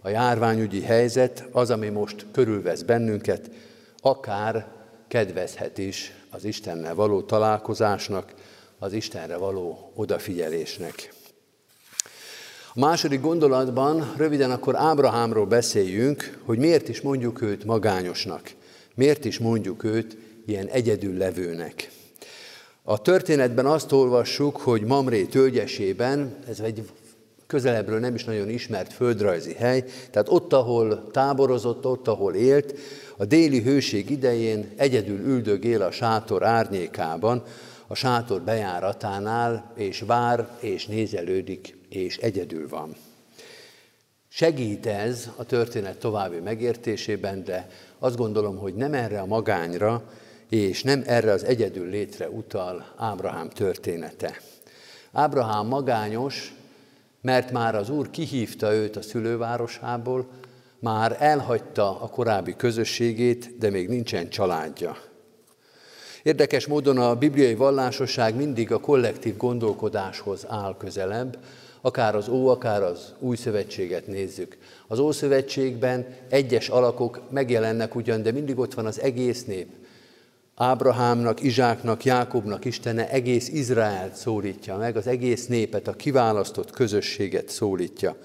a 0.00 0.08
járványügyi 0.08 0.82
helyzet, 0.82 1.44
az, 1.52 1.70
ami 1.70 1.88
most 1.88 2.26
körülvesz 2.32 2.82
bennünket, 2.82 3.50
akár 4.00 4.66
kedvezhet 5.08 5.78
is 5.78 6.12
az 6.30 6.44
Istennel 6.44 6.94
való 6.94 7.22
találkozásnak, 7.22 8.34
az 8.78 8.92
Istenre 8.92 9.36
való 9.36 9.92
odafigyelésnek. 9.94 11.15
A 12.76 12.78
második 12.78 13.20
gondolatban 13.20 14.12
röviden 14.16 14.50
akkor 14.50 14.76
Ábrahámról 14.76 15.46
beszéljünk, 15.46 16.38
hogy 16.44 16.58
miért 16.58 16.88
is 16.88 17.00
mondjuk 17.00 17.42
őt 17.42 17.64
magányosnak, 17.64 18.50
miért 18.94 19.24
is 19.24 19.38
mondjuk 19.38 19.84
őt 19.84 20.16
ilyen 20.46 20.66
egyedül 20.66 21.16
levőnek. 21.16 21.90
A 22.82 23.02
történetben 23.02 23.66
azt 23.66 23.92
olvassuk, 23.92 24.56
hogy 24.56 24.82
Mamré 24.82 25.24
tölgyesében, 25.24 26.36
ez 26.48 26.60
egy 26.60 26.88
közelebbről 27.46 27.98
nem 27.98 28.14
is 28.14 28.24
nagyon 28.24 28.48
ismert 28.48 28.92
földrajzi 28.92 29.54
hely, 29.54 29.84
tehát 30.10 30.28
ott, 30.28 30.52
ahol 30.52 31.10
táborozott, 31.10 31.86
ott, 31.86 32.08
ahol 32.08 32.34
élt, 32.34 32.78
a 33.16 33.24
déli 33.24 33.62
hőség 33.62 34.10
idején 34.10 34.72
egyedül 34.76 35.18
üldögél 35.18 35.82
a 35.82 35.90
sátor 35.90 36.44
árnyékában, 36.44 37.42
a 37.86 37.94
sátor 37.94 38.42
bejáratánál, 38.42 39.72
és 39.74 40.00
vár, 40.06 40.48
és 40.60 40.86
nézelődik, 40.86 41.75
és 41.88 42.16
egyedül 42.16 42.68
van. 42.68 42.96
Segít 44.28 44.86
ez 44.86 45.28
a 45.36 45.44
történet 45.44 45.98
további 45.98 46.38
megértésében, 46.38 47.44
de 47.44 47.68
azt 47.98 48.16
gondolom, 48.16 48.56
hogy 48.56 48.74
nem 48.74 48.94
erre 48.94 49.20
a 49.20 49.26
magányra, 49.26 50.02
és 50.48 50.82
nem 50.82 51.02
erre 51.06 51.32
az 51.32 51.44
egyedül 51.44 51.88
létre 51.88 52.28
utal 52.28 52.92
Ábrahám 52.96 53.48
története. 53.48 54.40
Ábrahám 55.12 55.66
magányos, 55.66 56.54
mert 57.20 57.50
már 57.50 57.74
az 57.74 57.90
Úr 57.90 58.10
kihívta 58.10 58.72
őt 58.74 58.96
a 58.96 59.02
szülővárosából, 59.02 60.28
már 60.78 61.16
elhagyta 61.20 62.00
a 62.00 62.08
korábbi 62.08 62.56
közösségét, 62.56 63.58
de 63.58 63.70
még 63.70 63.88
nincsen 63.88 64.28
családja. 64.28 64.96
Érdekes 66.22 66.66
módon 66.66 66.98
a 66.98 67.14
bibliai 67.14 67.54
vallásosság 67.54 68.34
mindig 68.34 68.72
a 68.72 68.80
kollektív 68.80 69.36
gondolkodáshoz 69.36 70.44
áll 70.48 70.76
közelebb, 70.76 71.38
akár 71.86 72.14
az 72.14 72.28
Ó, 72.28 72.48
akár 72.48 72.82
az 72.82 73.14
Új 73.18 73.36
Szövetséget 73.36 74.06
nézzük. 74.06 74.56
Az 74.86 74.98
Ószövetségben 74.98 76.06
egyes 76.28 76.68
alakok 76.68 77.20
megjelennek 77.30 77.94
ugyan, 77.94 78.22
de 78.22 78.32
mindig 78.32 78.58
ott 78.58 78.74
van 78.74 78.86
az 78.86 79.00
egész 79.00 79.44
nép. 79.44 79.66
Ábrahámnak, 80.54 81.42
Izsáknak, 81.42 82.04
Jákobnak 82.04 82.64
Istene 82.64 83.10
egész 83.10 83.48
Izraelt 83.48 84.14
szólítja 84.14 84.76
meg, 84.76 84.96
az 84.96 85.06
egész 85.06 85.46
népet, 85.46 85.88
a 85.88 85.92
kiválasztott 85.92 86.70
közösséget 86.70 87.48
szólítja. 87.48 88.16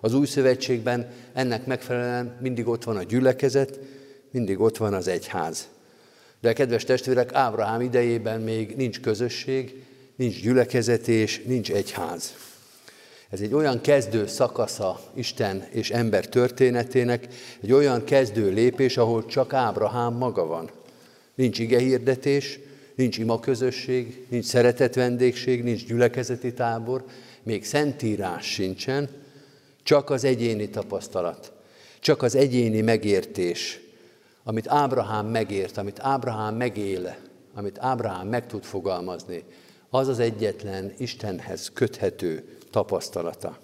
Az 0.00 0.14
új 0.14 0.26
szövetségben 0.26 1.10
ennek 1.32 1.66
megfelelően 1.66 2.36
mindig 2.40 2.68
ott 2.68 2.84
van 2.84 2.96
a 2.96 3.02
gyülekezet, 3.02 3.78
mindig 4.30 4.60
ott 4.60 4.76
van 4.76 4.94
az 4.94 5.08
egyház. 5.08 5.68
De 6.40 6.52
kedves 6.52 6.84
testvérek, 6.84 7.34
Ábrahám 7.34 7.80
idejében 7.80 8.40
még 8.40 8.76
nincs 8.76 9.00
közösség, 9.00 9.84
nincs 10.16 10.42
gyülekezet 10.42 11.08
és 11.08 11.42
nincs 11.46 11.72
egyház. 11.72 12.34
Ez 13.30 13.40
egy 13.40 13.54
olyan 13.54 13.80
kezdő 13.80 14.26
szakasza 14.26 15.00
Isten 15.14 15.66
és 15.70 15.90
ember 15.90 16.28
történetének, 16.28 17.28
egy 17.62 17.72
olyan 17.72 18.04
kezdő 18.04 18.50
lépés, 18.50 18.96
ahol 18.96 19.26
csak 19.26 19.52
Ábrahám 19.52 20.14
maga 20.14 20.46
van. 20.46 20.70
Nincs 21.34 21.58
igehirdetés, 21.58 22.58
nincs 22.94 23.18
ima 23.18 23.40
közösség, 23.40 24.26
nincs 24.28 24.44
szeretet 24.44 24.94
vendégség, 24.94 25.62
nincs 25.62 25.86
gyülekezeti 25.86 26.52
tábor, 26.52 27.04
még 27.42 27.64
szentírás 27.64 28.46
sincsen, 28.52 29.08
csak 29.82 30.10
az 30.10 30.24
egyéni 30.24 30.68
tapasztalat, 30.68 31.52
csak 32.00 32.22
az 32.22 32.34
egyéni 32.34 32.80
megértés, 32.80 33.80
amit 34.44 34.68
Ábrahám 34.68 35.26
megért, 35.26 35.76
amit 35.76 36.00
Ábrahám 36.00 36.54
megél, 36.54 37.16
amit 37.54 37.78
Ábrahám 37.78 38.28
meg 38.28 38.46
tud 38.46 38.62
fogalmazni, 38.62 39.44
az 39.90 40.08
az 40.08 40.18
egyetlen 40.18 40.92
Istenhez 40.98 41.70
köthető 41.74 42.59
tapasztalata. 42.70 43.58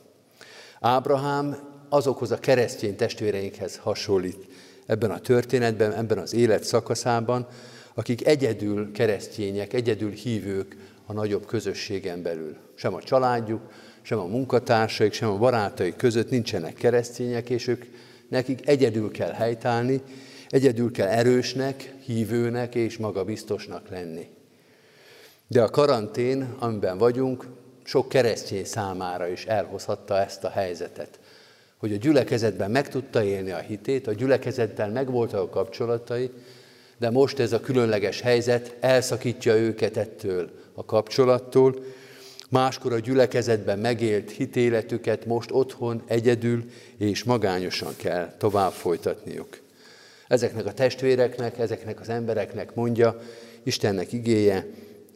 Ábrahám 0.81 1.57
azokhoz 1.89 2.31
a 2.31 2.39
keresztény 2.39 2.97
testvéreinkhez 2.97 3.77
hasonlít 3.77 4.47
ebben 4.87 5.11
a 5.11 5.19
történetben, 5.19 5.93
ebben 5.93 6.19
az 6.19 6.35
élet 6.35 6.65
szakaszában, 6.65 7.47
akik 7.95 8.27
egyedül 8.27 8.93
keresztények, 8.93 9.73
egyedül 9.73 10.11
hívők 10.11 10.77
a 11.07 11.13
nagyobb 11.13 11.47
közösségen 11.47 12.23
belül. 12.23 12.57
Sem 12.75 12.95
a 12.95 13.03
családjuk, 13.03 13.61
sem 14.03 14.19
a 14.19 14.25
munkatársaik, 14.25 15.13
sem 15.13 15.31
a 15.31 15.39
barátaik 15.39 15.97
között 15.97 16.31
nincsenek 16.31 16.75
keresztények, 16.75 17.51
és 17.51 17.67
ők 17.67 17.85
nekik 18.29 18.69
egyedül 18.69 19.11
kell 19.11 19.33
helytállni, 19.33 20.03
egyedül 20.49 20.91
kell 20.91 21.09
erősnek, 21.09 21.95
hívőnek 22.05 22.75
és 22.75 22.97
magabiztosnak 22.97 23.89
lenni. 23.89 24.29
De 25.49 25.63
a 25.63 25.71
karantén, 25.71 26.55
amiben 26.59 26.99
vagyunk, 26.99 27.47
sok 27.87 28.09
keresztény 28.09 28.65
számára 28.65 29.29
is 29.29 29.45
elhozhatta 29.45 30.21
ezt 30.21 30.45
a 30.45 30.49
helyzetet. 30.49 31.19
Hogy 31.77 31.93
a 31.93 31.97
gyülekezetben 31.97 32.71
meg 32.71 32.89
tudta 32.89 33.25
élni 33.25 33.51
a 33.51 33.59
hitét, 33.59 34.07
a 34.07 34.13
gyülekezettel 34.13 34.91
megvoltak 34.91 35.41
a 35.41 35.49
kapcsolatai, 35.49 36.31
de 36.99 37.11
most 37.11 37.39
ez 37.39 37.53
a 37.53 37.61
különleges 37.61 38.21
helyzet 38.21 38.77
elszakítja 38.81 39.57
őket 39.57 39.97
ettől 39.97 40.51
a 40.75 40.85
kapcsolattól. 40.85 41.75
Máskor 42.51 42.93
a 42.93 42.99
gyülekezetben 42.99 43.79
megélt 43.79 44.31
hitéletüket 44.31 45.27
most 45.27 45.51
otthon 45.53 46.03
egyedül 46.07 46.65
és 46.99 47.25
magányosan 47.25 47.93
kell 47.97 48.35
tovább 48.39 48.73
folytatniuk. 48.73 49.59
Ezeknek 50.29 50.67
a 50.67 50.73
testvéreknek, 50.73 51.59
ezeknek 51.59 52.01
az 52.01 52.09
embereknek 52.09 52.75
mondja 52.75 53.19
Istennek 53.63 54.13
igéje, 54.13 54.67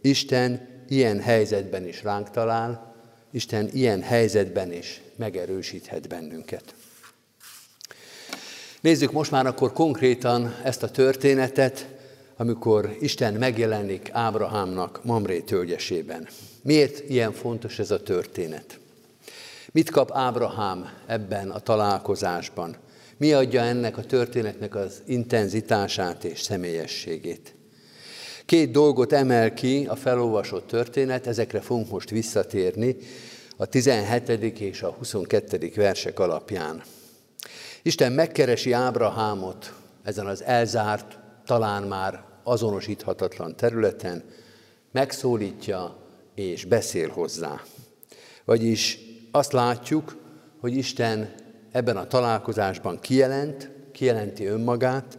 Isten 0.01 0.70
ilyen 0.91 1.21
helyzetben 1.21 1.87
is 1.87 2.03
ránk 2.03 2.31
talál, 2.31 2.95
Isten 3.31 3.69
ilyen 3.73 4.03
helyzetben 4.03 4.73
is 4.73 5.01
megerősíthet 5.17 6.09
bennünket. 6.09 6.75
Nézzük 8.81 9.13
most 9.13 9.31
már 9.31 9.47
akkor 9.47 9.73
konkrétan 9.73 10.55
ezt 10.63 10.83
a 10.83 10.91
történetet, 10.91 11.89
amikor 12.37 12.97
Isten 13.01 13.35
megjelenik 13.35 14.09
Ábrahámnak 14.13 15.05
Mamré 15.05 15.41
tölgyesében. 15.41 16.29
Miért 16.63 17.09
ilyen 17.09 17.33
fontos 17.33 17.79
ez 17.79 17.91
a 17.91 18.03
történet? 18.03 18.79
Mit 19.73 19.91
kap 19.91 20.11
Ábrahám 20.13 20.91
ebben 21.07 21.51
a 21.51 21.59
találkozásban? 21.59 22.77
Mi 23.17 23.33
adja 23.33 23.61
ennek 23.61 23.97
a 23.97 24.05
történetnek 24.05 24.75
az 24.75 25.03
intenzitását 25.07 26.25
és 26.25 26.41
személyességét? 26.41 27.55
Két 28.51 28.71
dolgot 28.71 29.13
emel 29.13 29.55
ki 29.55 29.87
a 29.89 29.97
felolvasott 29.97 30.67
történet, 30.67 31.27
ezekre 31.27 31.61
fogunk 31.61 31.91
most 31.91 32.11
visszatérni 32.11 32.97
a 33.57 33.67
17. 33.67 34.29
és 34.61 34.83
a 34.83 34.91
22. 34.91 35.73
versek 35.75 36.19
alapján. 36.19 36.83
Isten 37.83 38.13
megkeresi 38.13 38.73
Ábrahámot 38.73 39.75
ezen 40.03 40.27
az 40.27 40.43
elzárt, 40.43 41.19
talán 41.47 41.83
már 41.83 42.25
azonosíthatatlan 42.43 43.57
területen, 43.57 44.25
megszólítja 44.93 45.97
és 46.35 46.65
beszél 46.65 47.09
hozzá. 47.09 47.61
Vagyis 48.45 48.99
azt 49.31 49.53
látjuk, 49.53 50.17
hogy 50.61 50.77
Isten 50.77 51.35
ebben 51.73 51.97
a 51.97 52.07
találkozásban 52.07 53.01
kijelent, 53.01 53.71
kijelenti 53.93 54.45
önmagát, 54.45 55.19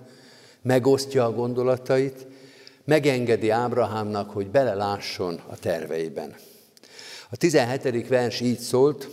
megosztja 0.61 1.25
a 1.25 1.33
gondolatait, 1.33 2.29
megengedi 2.85 3.49
Ábrahámnak, 3.49 4.29
hogy 4.29 4.49
belelásson 4.49 5.41
a 5.47 5.55
terveiben. 5.55 6.35
A 7.29 7.35
17. 7.35 8.07
vers 8.07 8.39
így 8.39 8.59
szólt, 8.59 9.09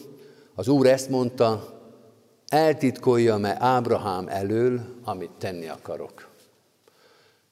az 0.55 0.69
Úr 0.69 0.87
ezt 0.87 1.09
mondta, 1.09 1.79
eltitkolja-e 2.49 3.57
Ábrahám 3.59 4.29
elől, 4.29 4.81
amit 5.05 5.31
tenni 5.39 5.69
akarok. 5.69 6.29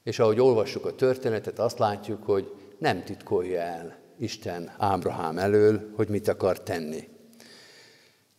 És 0.02 0.18
ahogy 0.18 0.40
olvassuk 0.40 0.86
a 0.86 0.94
történetet, 0.94 1.58
azt 1.58 1.78
látjuk, 1.78 2.22
hogy 2.22 2.54
nem 2.78 3.04
titkolja 3.04 3.60
el 3.60 3.96
Isten 4.18 4.72
Ábrahám 4.78 5.38
elől, 5.38 5.90
hogy 5.96 6.08
mit 6.08 6.28
akar 6.28 6.62
tenni. 6.62 7.08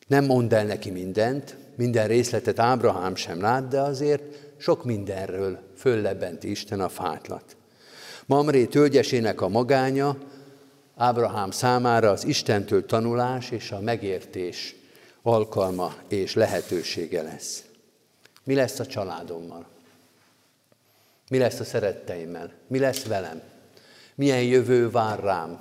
Nem 0.08 0.26
mond 0.26 0.54
el 0.54 0.66
neki 0.66 0.92
mindent, 0.92 1.58
minden 1.76 2.08
részletet 2.08 2.60
Ábrahám 2.60 3.16
sem 3.16 3.42
lát, 3.42 3.68
de 3.68 3.82
azért 3.82 4.24
sok 4.58 4.86
mindenről 4.86 5.60
föllebenti 5.76 6.50
Isten 6.50 6.80
a 6.80 6.90
fátlat. 6.90 7.57
Mamré 8.28 8.66
tölgyesének 8.66 9.42
a 9.42 9.48
magánya 9.48 10.18
Ábrahám 10.96 11.52
számára 11.52 12.10
az 12.10 12.26
Istentől 12.26 12.86
tanulás 12.86 13.52
és 13.52 13.72
a 13.72 13.80
megértés 13.80 14.76
alkalma 15.22 15.96
és 16.08 16.34
lehetősége 16.34 17.22
lesz. 17.22 17.64
Mi 18.44 18.54
lesz 18.56 18.80
a 18.80 18.86
családommal? 18.86 19.66
Mi 21.30 21.38
lesz 21.38 21.60
a 21.60 21.64
szeretteimmel? 21.64 22.52
Mi 22.68 22.80
lesz 22.80 23.06
velem? 23.06 23.42
Milyen 24.16 24.44
jövő 24.44 24.90
vár 24.90 25.20
rám? 25.20 25.60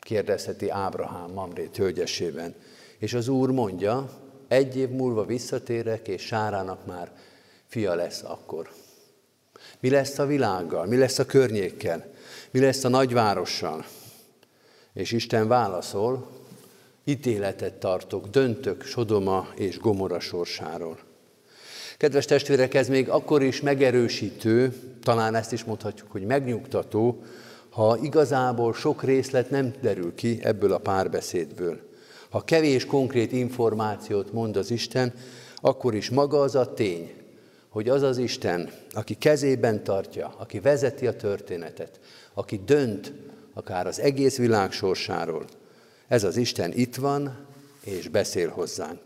kérdezheti 0.00 0.68
Ábrahám 0.68 1.30
Mamré 1.30 1.66
tölgyesében. 1.66 2.54
És 2.98 3.14
az 3.14 3.28
Úr 3.28 3.50
mondja, 3.50 4.10
egy 4.48 4.76
év 4.76 4.88
múlva 4.88 5.24
visszatérek, 5.24 6.08
és 6.08 6.22
Sárának 6.22 6.86
már 6.86 7.12
fia 7.66 7.94
lesz 7.94 8.22
akkor. 8.22 8.70
Mi 9.82 9.90
lesz 9.90 10.18
a 10.18 10.26
világgal? 10.26 10.86
Mi 10.86 10.96
lesz 10.96 11.18
a 11.18 11.26
környékkel? 11.26 12.04
Mi 12.50 12.60
lesz 12.60 12.84
a 12.84 12.88
nagyvárossal? 12.88 13.84
És 14.94 15.12
Isten 15.12 15.48
válaszol, 15.48 16.28
ítéletet 17.04 17.74
tartok, 17.74 18.26
döntök 18.26 18.82
Sodoma 18.84 19.48
és 19.56 19.78
Gomora 19.78 20.20
sorsáról. 20.20 20.98
Kedves 21.96 22.24
testvérek, 22.24 22.74
ez 22.74 22.88
még 22.88 23.08
akkor 23.08 23.42
is 23.42 23.60
megerősítő, 23.60 24.72
talán 25.02 25.34
ezt 25.34 25.52
is 25.52 25.64
mondhatjuk, 25.64 26.10
hogy 26.10 26.24
megnyugtató, 26.24 27.22
ha 27.70 27.98
igazából 28.02 28.74
sok 28.74 29.02
részlet 29.02 29.50
nem 29.50 29.74
derül 29.80 30.14
ki 30.14 30.38
ebből 30.42 30.72
a 30.72 30.78
párbeszédből. 30.78 31.80
Ha 32.30 32.44
kevés 32.44 32.86
konkrét 32.86 33.32
információt 33.32 34.32
mond 34.32 34.56
az 34.56 34.70
Isten, 34.70 35.12
akkor 35.56 35.94
is 35.94 36.10
maga 36.10 36.40
az 36.40 36.54
a 36.54 36.74
tény, 36.74 37.21
hogy 37.72 37.88
az 37.88 38.02
az 38.02 38.18
Isten, 38.18 38.70
aki 38.90 39.14
kezében 39.14 39.84
tartja, 39.84 40.34
aki 40.38 40.60
vezeti 40.60 41.06
a 41.06 41.16
történetet, 41.16 42.00
aki 42.34 42.60
dönt 42.64 43.12
akár 43.54 43.86
az 43.86 44.00
egész 44.00 44.36
világ 44.36 44.72
sorsáról, 44.72 45.44
ez 46.08 46.24
az 46.24 46.36
Isten 46.36 46.72
itt 46.74 46.94
van, 46.94 47.46
és 47.84 48.08
beszél 48.08 48.48
hozzánk. 48.48 49.00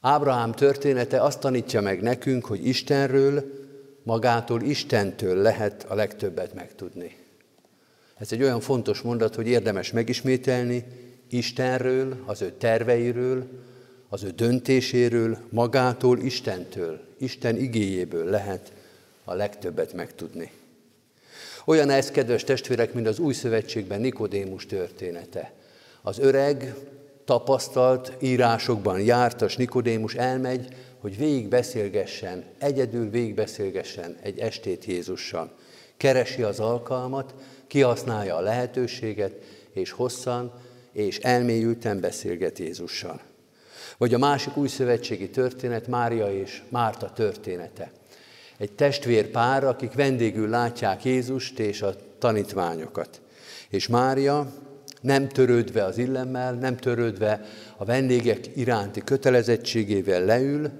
Ábrahám 0.00 0.52
története 0.52 1.22
azt 1.22 1.40
tanítja 1.40 1.80
meg 1.80 2.02
nekünk, 2.02 2.44
hogy 2.44 2.66
Istenről, 2.66 3.44
magától 4.02 4.62
Istentől 4.62 5.36
lehet 5.36 5.84
a 5.88 5.94
legtöbbet 5.94 6.54
megtudni. 6.54 7.16
Ez 8.18 8.32
egy 8.32 8.42
olyan 8.42 8.60
fontos 8.60 9.00
mondat, 9.00 9.34
hogy 9.34 9.46
érdemes 9.46 9.92
megismételni, 9.92 10.84
Istenről, 11.30 12.16
az 12.26 12.42
ő 12.42 12.52
terveiről, 12.58 13.46
az 14.08 14.22
ő 14.22 14.30
döntéséről, 14.30 15.38
magától, 15.50 16.18
Istentől, 16.18 17.05
Isten 17.18 17.56
igéjéből 17.56 18.24
lehet 18.24 18.72
a 19.24 19.34
legtöbbet 19.34 19.92
megtudni. 19.92 20.50
Olyan 21.64 21.90
ez, 21.90 22.10
kedves 22.10 22.44
testvérek, 22.44 22.92
mint 22.92 23.06
az 23.06 23.18
új 23.18 23.32
szövetségben 23.32 24.00
Nikodémus 24.00 24.66
története. 24.66 25.52
Az 26.02 26.18
öreg, 26.18 26.74
tapasztalt 27.24 28.12
írásokban 28.20 29.00
jártas 29.00 29.56
Nikodémus 29.56 30.14
elmegy, 30.14 30.74
hogy 30.98 31.16
végig 31.16 31.48
beszélgessen, 31.48 32.44
egyedül 32.58 33.10
végig 33.10 33.34
beszélgessen 33.34 34.16
egy 34.22 34.38
estét 34.38 34.84
Jézussal. 34.84 35.56
Keresi 35.96 36.42
az 36.42 36.60
alkalmat, 36.60 37.34
kihasználja 37.66 38.36
a 38.36 38.40
lehetőséget, 38.40 39.32
és 39.72 39.90
hosszan 39.90 40.52
és 40.92 41.18
elmélyülten 41.18 42.00
beszélget 42.00 42.58
Jézussal. 42.58 43.20
Vagy 43.98 44.14
a 44.14 44.18
másik 44.18 44.56
új 44.56 44.68
szövetségi 44.68 45.30
történet, 45.30 45.86
Mária 45.86 46.32
és 46.32 46.62
Márta 46.68 47.12
története. 47.12 47.92
Egy 48.58 48.72
testvérpár, 48.72 49.64
akik 49.64 49.92
vendégül 49.92 50.48
látják 50.48 51.04
Jézust 51.04 51.58
és 51.58 51.82
a 51.82 51.94
tanítványokat. 52.18 53.20
És 53.68 53.86
Mária 53.86 54.52
nem 55.00 55.28
törődve 55.28 55.84
az 55.84 55.98
illemmel, 55.98 56.54
nem 56.54 56.76
törődve 56.76 57.40
a 57.76 57.84
vendégek 57.84 58.56
iránti 58.56 59.00
kötelezettségével 59.04 60.24
leül, 60.24 60.70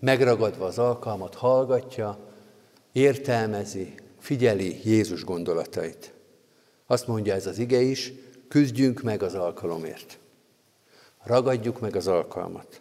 megragadva 0.00 0.66
az 0.66 0.78
alkalmat, 0.78 1.34
hallgatja, 1.34 2.18
értelmezi, 2.92 3.94
figyeli 4.18 4.80
Jézus 4.84 5.24
gondolatait. 5.24 6.12
Azt 6.86 7.06
mondja 7.06 7.34
ez 7.34 7.46
az 7.46 7.58
ige 7.58 7.80
is, 7.80 8.12
küzdjünk 8.48 9.02
meg 9.02 9.22
az 9.22 9.34
alkalomért. 9.34 10.18
Ragadjuk 11.28 11.80
meg 11.80 11.96
az 11.96 12.06
alkalmat. 12.06 12.80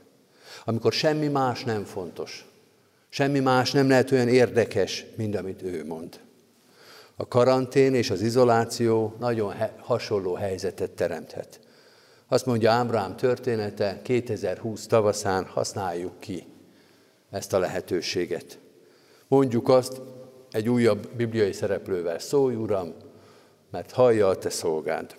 Amikor 0.65 0.93
semmi 0.93 1.27
más 1.27 1.63
nem 1.63 1.83
fontos, 1.83 2.45
semmi 3.09 3.39
más 3.39 3.71
nem 3.71 3.89
lehet 3.89 4.11
olyan 4.11 4.27
érdekes, 4.27 5.05
mint 5.15 5.35
amit 5.35 5.61
ő 5.61 5.85
mond. 5.85 6.19
A 7.15 7.27
karantén 7.27 7.93
és 7.93 8.09
az 8.09 8.21
izoláció 8.21 9.15
nagyon 9.19 9.53
hasonló 9.77 10.33
helyzetet 10.33 10.91
teremthet. 10.91 11.59
Azt 12.27 12.45
mondja 12.45 12.71
Ábrám 12.71 13.15
története, 13.15 13.99
2020 14.03 14.87
tavaszán 14.87 15.45
használjuk 15.45 16.19
ki 16.19 16.45
ezt 17.29 17.53
a 17.53 17.59
lehetőséget. 17.59 18.59
Mondjuk 19.27 19.69
azt 19.69 20.01
egy 20.51 20.69
újabb 20.69 21.07
bibliai 21.15 21.53
szereplővel, 21.53 22.19
szólj 22.19 22.55
Uram, 22.55 22.93
mert 23.71 23.91
hallja 23.91 24.27
a 24.27 24.37
te 24.37 24.49
szolgád. 24.49 25.15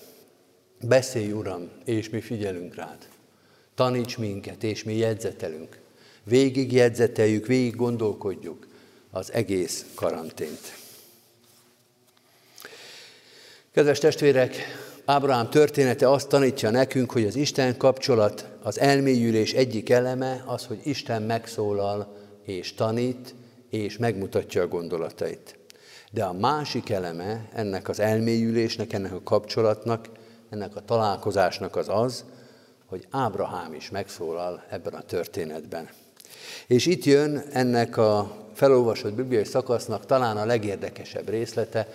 Beszélj 0.81 1.33
Uram, 1.33 1.71
és 1.85 2.11
mi 2.11 2.21
figyelünk 2.21 2.75
rád. 2.75 3.09
Taníts 3.79 4.19
minket, 4.19 4.63
és 4.63 4.85
mi 4.85 4.97
jegyzetelünk. 4.97 5.79
Végig 6.25 6.73
jegyzeteljük, 6.73 7.47
végig 7.47 7.77
gondolkodjuk 7.77 8.67
az 9.11 9.33
egész 9.33 9.87
karantént. 9.95 10.75
Kedves 13.73 13.99
testvérek, 13.99 14.57
Ábrahám 15.05 15.51
története 15.51 16.11
azt 16.11 16.29
tanítja 16.29 16.71
nekünk, 16.71 17.13
hogy 17.13 17.25
az 17.25 17.37
Isten 17.37 17.77
kapcsolat, 17.77 18.47
az 18.63 18.79
elmélyülés 18.79 19.53
egyik 19.53 19.91
eleme 19.91 20.43
az, 20.47 20.65
hogy 20.67 20.81
Isten 20.83 21.23
megszólal 21.23 22.17
és 22.43 22.75
tanít, 22.75 23.35
és 23.71 23.97
megmutatja 23.97 24.63
a 24.63 24.69
gondolatait. 24.69 25.59
De 26.11 26.25
a 26.25 26.33
másik 26.33 26.91
eleme 26.91 27.49
ennek 27.53 27.89
az 27.89 28.01
elmélyülésnek, 28.01 28.93
ennek 28.93 29.13
a 29.13 29.23
kapcsolatnak, 29.23 30.09
ennek 30.51 30.77
a 30.77 30.85
találkozásnak 30.85 31.77
az 31.77 31.89
az, 31.89 32.25
hogy 32.89 33.07
Ábrahám 33.11 33.75
is 33.75 33.91
megszólal 33.91 34.65
ebben 34.71 34.95
a 34.95 35.03
történetben. 35.03 35.89
És 36.67 36.87
itt 36.87 37.05
jön 37.05 37.43
ennek 37.53 37.97
a 37.97 38.37
felolvasott 38.55 39.13
bibliai 39.13 39.45
szakasznak 39.45 40.07
talán 40.07 40.37
a 40.37 40.45
legérdekesebb 40.45 41.29
részlete, 41.29 41.89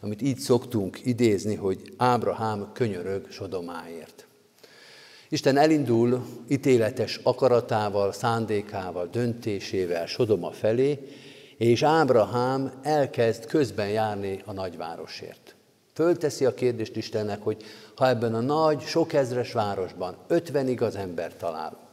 amit 0.00 0.22
így 0.22 0.38
szoktunk 0.38 1.00
idézni, 1.04 1.54
hogy 1.54 1.94
Ábrahám 1.96 2.70
könyörög 2.72 3.30
Sodomáért. 3.30 4.26
Isten 5.28 5.56
elindul 5.56 6.26
ítéletes 6.48 7.20
akaratával, 7.22 8.12
szándékával, 8.12 9.06
döntésével 9.06 10.06
Sodoma 10.06 10.50
felé, 10.50 10.98
és 11.56 11.82
Ábrahám 11.82 12.72
elkezd 12.82 13.46
közben 13.46 13.88
járni 13.88 14.42
a 14.44 14.52
nagyvárosért. 14.52 15.54
Fölteszi 16.00 16.44
a 16.44 16.54
kérdést 16.54 16.96
Istennek, 16.96 17.42
hogy 17.42 17.64
ha 17.96 18.08
ebben 18.08 18.34
a 18.34 18.40
nagy, 18.40 18.80
sok 18.80 19.12
ezres 19.12 19.52
városban 19.52 20.16
50 20.26 20.68
igaz 20.68 20.96
ember 20.96 21.36
találunk, 21.36 21.88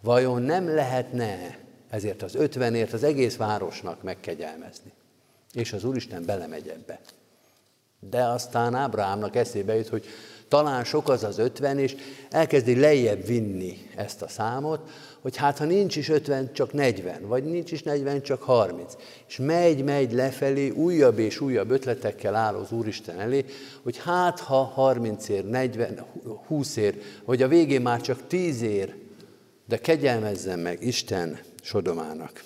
vajon 0.00 0.42
nem 0.42 0.74
lehetne 0.74 1.58
ezért 1.90 2.22
az 2.22 2.34
ötvenért 2.34 2.92
az 2.92 3.02
egész 3.02 3.36
városnak 3.36 4.02
megkegyelmezni? 4.02 4.92
És 5.52 5.72
az 5.72 5.84
Úristen 5.84 6.24
belemegy 6.24 6.68
ebbe. 6.68 7.00
De 8.00 8.24
aztán 8.24 8.74
Ábrahámnak 8.74 9.36
eszébe 9.36 9.74
jut, 9.76 9.88
hogy 9.88 10.04
talán 10.48 10.84
sok 10.84 11.08
az 11.08 11.24
az 11.24 11.38
ötven, 11.38 11.78
és 11.78 11.96
elkezdi 12.30 12.80
lejjebb 12.80 13.26
vinni 13.26 13.90
ezt 13.96 14.22
a 14.22 14.28
számot, 14.28 14.90
hogy 15.22 15.36
hát 15.36 15.58
ha 15.58 15.64
nincs 15.64 15.96
is 15.96 16.08
ötven, 16.08 16.52
csak 16.52 16.72
40, 16.72 17.26
vagy 17.26 17.44
nincs 17.44 17.72
is 17.72 17.82
40, 17.82 18.22
csak 18.22 18.42
30. 18.42 18.94
És 19.28 19.36
megy, 19.36 19.84
megy 19.84 20.12
lefelé, 20.12 20.68
újabb 20.68 21.18
és 21.18 21.40
újabb 21.40 21.70
ötletekkel 21.70 22.34
áll 22.34 22.54
az 22.54 22.72
Úristen 22.72 23.20
elé, 23.20 23.44
hogy 23.82 23.98
hát 23.98 24.40
ha 24.40 24.62
30 24.62 25.28
ér, 25.28 25.44
40, 25.44 26.06
20 26.46 26.76
ér, 26.76 27.02
vagy 27.24 27.42
a 27.42 27.48
végén 27.48 27.82
már 27.82 28.00
csak 28.00 28.26
10 28.26 28.62
ér, 28.62 28.94
de 29.68 29.78
kegyelmezzen 29.78 30.58
meg 30.58 30.84
Isten 30.84 31.38
Sodomának. 31.62 32.44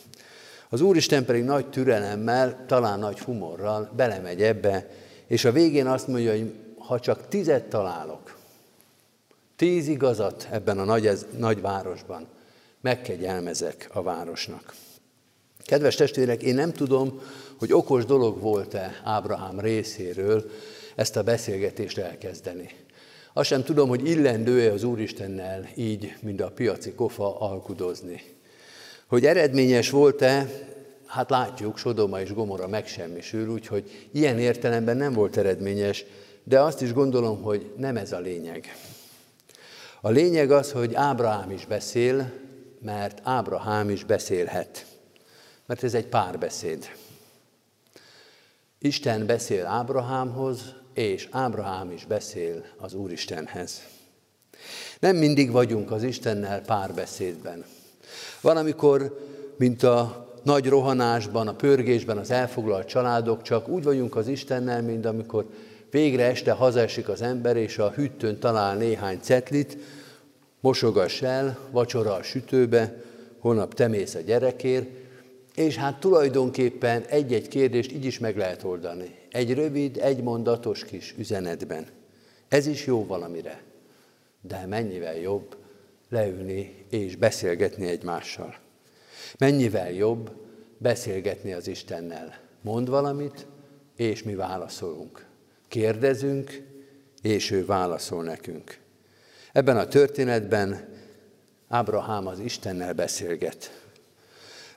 Az 0.69 0.81
Úristen 0.81 1.25
pedig 1.25 1.45
nagy 1.45 1.67
türelemmel, 1.71 2.65
talán 2.67 2.99
nagy 2.99 3.19
humorral 3.19 3.91
belemegy 3.97 4.43
ebbe, 4.43 4.91
és 5.27 5.45
a 5.45 5.53
végén 5.53 5.87
azt 5.87 6.09
mondja, 6.09 6.31
hogy 6.31 6.53
ha 6.79 7.01
csak 7.01 7.29
tizet 7.29 7.65
találok, 7.65 8.37
tíz 9.57 9.89
igazat 9.89 10.49
ebben 10.51 10.79
a 10.79 10.85
nagy, 10.85 11.07
ez, 11.07 11.27
nagy 11.39 11.61
városban, 11.61 12.27
megkegyelmezek 12.87 13.89
a 13.93 14.03
városnak. 14.03 14.75
Kedves 15.65 15.95
testvérek, 15.95 16.43
én 16.43 16.55
nem 16.55 16.73
tudom, 16.73 17.21
hogy 17.59 17.73
okos 17.73 18.05
dolog 18.05 18.41
volt-e 18.41 19.01
Ábrahám 19.05 19.61
részéről 19.61 20.51
ezt 20.95 21.17
a 21.17 21.23
beszélgetést 21.23 21.99
elkezdeni. 21.99 22.71
Azt 23.33 23.49
sem 23.49 23.65
tudom, 23.65 23.89
hogy 23.89 24.09
illendő-e 24.09 24.73
az 24.73 24.83
Úristennel 24.85 25.69
így, 25.75 26.17
mint 26.21 26.41
a 26.41 26.51
piaci 26.51 26.93
kofa 26.93 27.41
alkudozni. 27.41 28.23
Hogy 29.07 29.27
eredményes 29.27 29.91
volt-e, 29.91 30.49
hát 31.07 31.31
látjuk, 31.31 31.79
Sodoma 31.79 32.21
és 32.21 32.33
Gomora 32.33 32.69
megsemmisül, 32.69 33.49
úgyhogy 33.49 34.09
ilyen 34.13 34.39
értelemben 34.39 34.97
nem 34.97 35.13
volt 35.13 35.37
eredményes, 35.37 36.05
de 36.45 36.61
azt 36.61 36.83
is 36.83 36.93
gondolom, 36.93 37.43
hogy 37.43 37.71
nem 37.77 37.97
ez 37.97 38.13
a 38.13 38.19
lényeg. 38.19 38.77
A 40.01 40.11
lényeg 40.11 40.51
az, 40.51 40.73
hogy 40.73 40.95
Ábrahám 40.95 41.51
is 41.51 41.67
beszél, 41.67 42.45
mert 42.81 43.21
Ábrahám 43.23 43.91
is 43.91 44.05
beszélhet. 44.05 44.87
Mert 45.67 45.83
ez 45.83 45.95
egy 45.95 46.07
párbeszéd. 46.07 46.91
Isten 48.79 49.27
beszél 49.27 49.67
Ábrahámhoz, 49.67 50.75
és 50.95 51.29
Ábrahám 51.31 51.91
is 51.91 52.05
beszél 52.05 52.65
az 52.77 52.95
Úristenhez. 52.95 53.83
Nem 55.01 55.17
mindig 55.17 55.51
vagyunk 55.51 55.91
az 55.91 56.03
Istennel 56.03 56.61
párbeszédben. 56.61 57.65
Van, 58.41 58.57
amikor, 58.57 59.21
mint 59.57 59.83
a 59.83 60.27
nagy 60.43 60.69
rohanásban, 60.69 61.49
a 61.49 61.55
pörgésben 61.55 62.19
az 62.19 62.31
elfoglalt 62.31 62.89
családok, 62.89 63.43
csak 63.43 63.69
úgy 63.69 63.85
vagyunk 63.85 64.17
az 64.17 64.29
Istennel, 64.29 64.83
mint 64.83 65.07
amikor 65.07 65.47
végre 65.91 66.25
este 66.25 66.53
hazaesik 66.53 67.09
az 67.09 67.23
ember, 67.23 67.57
és 67.57 67.79
a 67.79 67.91
hűtőn 67.91 68.39
talál 68.39 68.77
néhány 68.77 69.19
cetlit, 69.21 69.77
mosogass 70.67 71.23
el, 71.23 71.59
vacsora 71.71 72.15
a 72.15 72.23
sütőbe, 72.23 73.03
holnap 73.39 73.75
temész 73.75 74.15
a 74.15 74.21
gyerekért, 74.21 74.89
és 75.55 75.77
hát 75.77 76.01
tulajdonképpen 76.01 77.03
egy-egy 77.03 77.49
kérdést 77.49 77.93
így 77.93 78.05
is 78.05 78.19
meg 78.19 78.37
lehet 78.37 78.63
oldani. 78.63 79.15
Egy 79.31 79.55
rövid, 79.55 79.97
egy 79.97 80.23
mondatos 80.23 80.85
kis 80.85 81.15
üzenetben. 81.19 81.87
Ez 82.49 82.67
is 82.67 82.87
jó 82.87 83.07
valamire. 83.07 83.63
De 84.41 84.67
mennyivel 84.67 85.17
jobb 85.17 85.57
leülni 86.09 86.85
és 86.91 87.17
beszélgetni 87.17 87.87
egymással. 87.87 88.55
Mennyivel 89.39 89.93
jobb 89.93 90.31
beszélgetni 90.79 91.53
az 91.53 91.69
Istennel. 91.69 92.39
Mond 92.63 92.89
valamit, 92.89 93.47
és 93.97 94.23
mi 94.23 94.35
válaszolunk. 94.35 95.27
Kérdezünk, 95.69 96.63
és 97.23 97.51
ő 97.51 97.67
válaszol 97.67 98.23
nekünk. 98.23 98.85
Ebben 99.57 99.77
a 99.77 99.87
történetben 99.87 100.89
Ábrahám 101.69 102.27
az 102.27 102.39
Istennel 102.39 102.93
beszélget. 102.93 103.83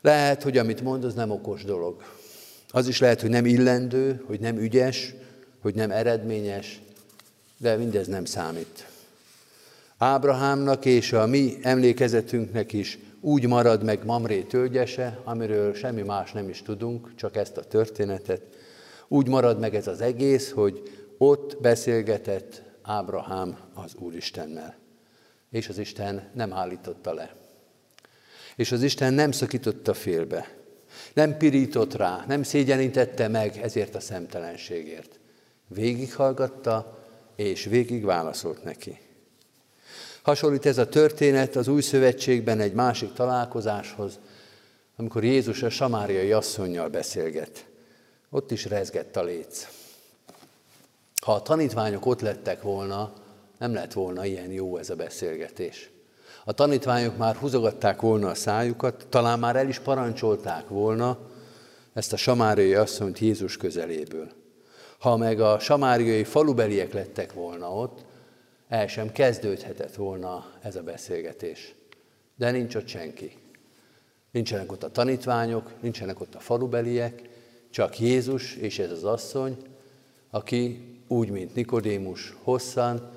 Lehet, 0.01 0.43
hogy 0.43 0.57
amit 0.57 0.81
mond, 0.81 1.03
az 1.03 1.13
nem 1.13 1.31
okos 1.31 1.63
dolog. 1.63 2.03
Az 2.69 2.87
is 2.87 2.99
lehet, 2.99 3.21
hogy 3.21 3.29
nem 3.29 3.45
illendő, 3.45 4.23
hogy 4.25 4.39
nem 4.39 4.57
ügyes, 4.57 5.13
hogy 5.61 5.75
nem 5.75 5.91
eredményes, 5.91 6.81
de 7.57 7.75
mindez 7.75 8.07
nem 8.07 8.25
számít. 8.25 8.87
Ábrahámnak 9.97 10.85
és 10.85 11.13
a 11.13 11.25
mi 11.25 11.57
emlékezetünknek 11.61 12.73
is 12.73 12.99
úgy 13.21 13.47
marad 13.47 13.83
meg 13.83 14.05
Mamré 14.05 14.41
tölgyese, 14.41 15.19
amiről 15.23 15.73
semmi 15.73 16.01
más 16.01 16.31
nem 16.31 16.49
is 16.49 16.61
tudunk, 16.61 17.15
csak 17.15 17.35
ezt 17.35 17.57
a 17.57 17.63
történetet. 17.63 18.41
Úgy 19.07 19.27
marad 19.27 19.59
meg 19.59 19.75
ez 19.75 19.87
az 19.87 20.01
egész, 20.01 20.51
hogy 20.51 20.81
ott 21.17 21.57
beszélgetett 21.61 22.67
Ábrahám 22.89 23.57
az 23.73 23.95
Úristennel. 23.95 24.75
És 25.51 25.69
az 25.69 25.77
Isten 25.77 26.29
nem 26.33 26.53
állította 26.53 27.13
le. 27.13 27.35
És 28.55 28.71
az 28.71 28.83
Isten 28.83 29.13
nem 29.13 29.31
szakította 29.31 29.93
félbe. 29.93 30.57
Nem 31.13 31.37
pirított 31.37 31.93
rá, 31.93 32.23
nem 32.27 32.43
szégyenítette 32.43 33.27
meg 33.27 33.57
ezért 33.57 33.95
a 33.95 33.99
szemtelenségért. 33.99 35.19
Végighallgatta, 35.67 36.99
és 37.35 37.63
végig 37.63 38.05
válaszolt 38.05 38.63
neki. 38.63 38.99
Hasonlít 40.21 40.65
ez 40.65 40.77
a 40.77 40.89
történet 40.89 41.55
az 41.55 41.67
új 41.67 41.81
szövetségben 41.81 42.59
egy 42.59 42.73
másik 42.73 43.13
találkozáshoz, 43.13 44.19
amikor 44.95 45.23
Jézus 45.23 45.63
a 45.63 45.69
samáriai 45.69 46.31
asszonynal 46.31 46.89
beszélget. 46.89 47.65
Ott 48.29 48.51
is 48.51 48.65
rezgett 48.65 49.15
a 49.15 49.23
léc. 49.23 49.78
Ha 51.25 51.33
a 51.33 51.41
tanítványok 51.41 52.05
ott 52.05 52.21
lettek 52.21 52.61
volna, 52.61 53.13
nem 53.57 53.73
lett 53.73 53.93
volna 53.93 54.25
ilyen 54.25 54.51
jó 54.51 54.77
ez 54.77 54.89
a 54.89 54.95
beszélgetés. 54.95 55.89
A 56.45 56.51
tanítványok 56.51 57.17
már 57.17 57.35
húzogatták 57.35 58.01
volna 58.01 58.29
a 58.29 58.35
szájukat, 58.35 59.07
talán 59.09 59.39
már 59.39 59.55
el 59.55 59.67
is 59.67 59.79
parancsolták 59.79 60.67
volna 60.67 61.17
ezt 61.93 62.13
a 62.13 62.17
samáriai 62.17 62.73
asszonyt 62.73 63.19
Jézus 63.19 63.57
közeléből. 63.57 64.31
Ha 64.99 65.17
meg 65.17 65.39
a 65.39 65.59
samáriai 65.59 66.23
falubeliek 66.23 66.93
lettek 66.93 67.33
volna 67.33 67.73
ott, 67.73 68.05
el 68.67 68.87
sem 68.87 69.11
kezdődhetett 69.11 69.95
volna 69.95 70.45
ez 70.61 70.75
a 70.75 70.83
beszélgetés. 70.83 71.75
De 72.35 72.51
nincs 72.51 72.75
ott 72.75 72.87
senki. 72.87 73.37
Nincsenek 74.31 74.71
ott 74.71 74.83
a 74.83 74.91
tanítványok, 74.91 75.81
nincsenek 75.81 76.19
ott 76.21 76.35
a 76.35 76.39
falubeliek, 76.39 77.21
csak 77.69 77.99
Jézus 77.99 78.55
és 78.55 78.79
ez 78.79 78.91
az 78.91 79.03
asszony, 79.03 79.57
aki 80.29 80.88
úgy, 81.11 81.29
mint 81.29 81.55
Nikodémus, 81.55 82.33
hosszan 82.43 83.11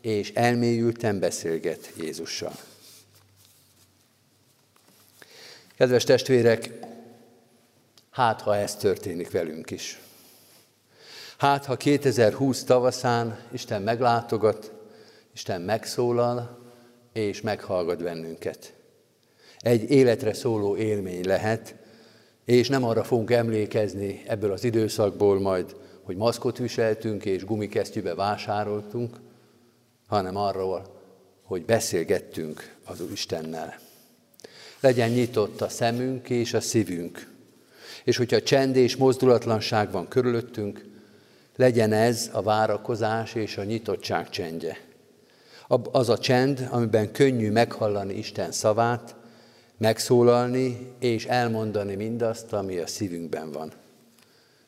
és 0.00 0.32
elmélyülten 0.32 1.18
beszélget 1.18 1.92
Jézussal. 1.96 2.52
Kedves 5.76 6.04
testvérek, 6.04 6.70
hát 8.10 8.40
ha 8.40 8.56
ez 8.56 8.76
történik 8.76 9.30
velünk 9.30 9.70
is. 9.70 10.00
Hát 11.36 11.64
ha 11.64 11.76
2020 11.76 12.64
tavaszán 12.64 13.38
Isten 13.52 13.82
meglátogat, 13.82 14.72
Isten 15.34 15.60
megszólal, 15.60 16.58
és 17.12 17.40
meghallgat 17.40 18.02
bennünket. 18.02 18.74
Egy 19.58 19.90
életre 19.90 20.34
szóló 20.34 20.76
élmény 20.76 21.26
lehet, 21.26 21.74
és 22.44 22.68
nem 22.68 22.84
arra 22.84 23.04
fogunk 23.04 23.30
emlékezni 23.30 24.22
ebből 24.26 24.52
az 24.52 24.64
időszakból 24.64 25.40
majd, 25.40 25.76
hogy 26.06 26.16
maszkot 26.16 26.58
viseltünk 26.58 27.24
és 27.24 27.44
gumikesztyűbe 27.44 28.14
vásároltunk, 28.14 29.16
hanem 30.06 30.36
arról, 30.36 31.00
hogy 31.42 31.64
beszélgettünk 31.64 32.74
az 32.84 33.02
Istennel. 33.12 33.78
Legyen 34.80 35.10
nyitott 35.10 35.60
a 35.60 35.68
szemünk 35.68 36.30
és 36.30 36.54
a 36.54 36.60
szívünk, 36.60 37.32
és 38.04 38.16
hogyha 38.16 38.42
csend 38.42 38.76
és 38.76 38.96
mozdulatlanság 38.96 39.90
van 39.90 40.08
körülöttünk, 40.08 40.84
legyen 41.56 41.92
ez 41.92 42.30
a 42.32 42.42
várakozás 42.42 43.34
és 43.34 43.56
a 43.56 43.64
nyitottság 43.64 44.30
csendje. 44.30 44.78
Az 45.92 46.08
a 46.08 46.18
csend, 46.18 46.68
amiben 46.70 47.12
könnyű 47.12 47.50
meghallani 47.50 48.14
Isten 48.14 48.52
szavát, 48.52 49.14
megszólalni 49.78 50.92
és 50.98 51.24
elmondani 51.24 51.94
mindazt, 51.94 52.52
ami 52.52 52.78
a 52.78 52.86
szívünkben 52.86 53.52
van. 53.52 53.72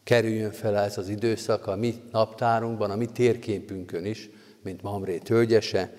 Kerüljön 0.09 0.53
fel 0.53 0.77
ez 0.77 0.99
az 0.99 1.09
időszak 1.09 1.67
a 1.67 1.77
mi 1.77 2.03
naptárunkban, 2.11 2.91
a 2.91 2.97
mi 2.97 3.07
térképünkön 3.07 4.05
is, 4.05 4.29
mint 4.63 4.83
Mamré 4.83 5.19
tölgyese, 5.19 5.95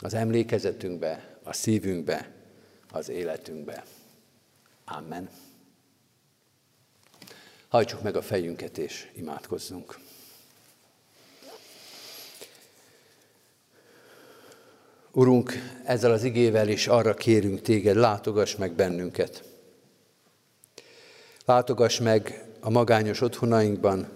az 0.00 0.14
emlékezetünkbe, 0.14 1.38
a 1.42 1.52
szívünkbe, 1.52 2.32
az 2.90 3.08
életünkbe. 3.08 3.84
Amen. 4.84 5.28
Hajtsuk 7.68 8.02
meg 8.02 8.16
a 8.16 8.22
fejünket 8.22 8.78
és 8.78 9.10
imádkozzunk. 9.14 9.98
Urunk, 15.12 15.52
ezzel 15.84 16.12
az 16.12 16.22
igével 16.22 16.68
is 16.68 16.86
arra 16.86 17.14
kérünk 17.14 17.60
téged, 17.60 17.96
látogass 17.96 18.56
meg 18.56 18.72
bennünket. 18.72 19.44
Látogass 21.44 21.98
meg 21.98 22.47
a 22.60 22.70
magányos 22.70 23.20
otthonainkban, 23.20 24.08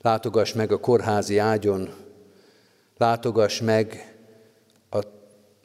látogass 0.00 0.52
meg 0.52 0.72
a 0.72 0.80
kórházi 0.80 1.38
ágyon, 1.38 1.90
látogass 2.96 3.60
meg 3.60 4.16
a 4.90 4.98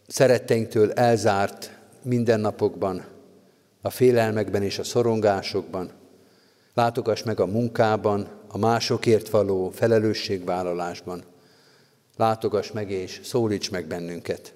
szeretteinktől 0.08 0.92
elzárt 0.92 1.80
mindennapokban, 2.02 3.06
a 3.82 3.90
félelmekben 3.90 4.64
és 4.64 4.80
a 4.80 4.84
szorongásokban, 4.84 5.92
látogass 6.74 7.24
meg 7.24 7.40
a 7.40 7.46
munkában, 7.46 8.28
a 8.48 8.58
másokért 8.58 9.30
való 9.30 9.70
felelősségvállalásban, 9.70 11.24
látogass 12.16 12.72
meg 12.72 12.92
és 12.92 13.20
szólíts 13.24 13.72
meg 13.72 13.88
bennünket. 13.88 14.54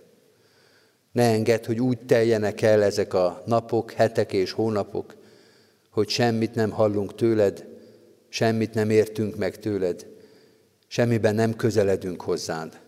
Ne 1.11 1.31
engedd, 1.31 1.65
hogy 1.65 1.79
úgy 1.79 1.99
teljenek 1.99 2.61
el 2.61 2.83
ezek 2.83 3.13
a 3.13 3.43
napok, 3.45 3.91
hetek 3.91 4.33
és 4.33 4.51
hónapok, 4.51 5.15
hogy 5.91 6.09
semmit 6.09 6.55
nem 6.55 6.71
hallunk 6.71 7.15
tőled, 7.15 7.65
semmit 8.29 8.73
nem 8.73 8.89
értünk 8.89 9.35
meg 9.35 9.59
tőled, 9.59 10.05
semmiben 10.87 11.35
nem 11.35 11.55
közeledünk 11.55 12.21
hozzád. 12.21 12.79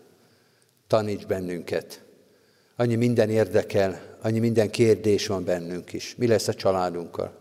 Taníts 0.86 1.26
bennünket. 1.26 2.02
Annyi 2.76 2.94
minden 2.94 3.30
érdekel, 3.30 4.16
annyi 4.22 4.38
minden 4.38 4.70
kérdés 4.70 5.26
van 5.26 5.44
bennünk 5.44 5.92
is. 5.92 6.14
Mi 6.18 6.26
lesz 6.26 6.48
a 6.48 6.54
családunkkal? 6.54 7.38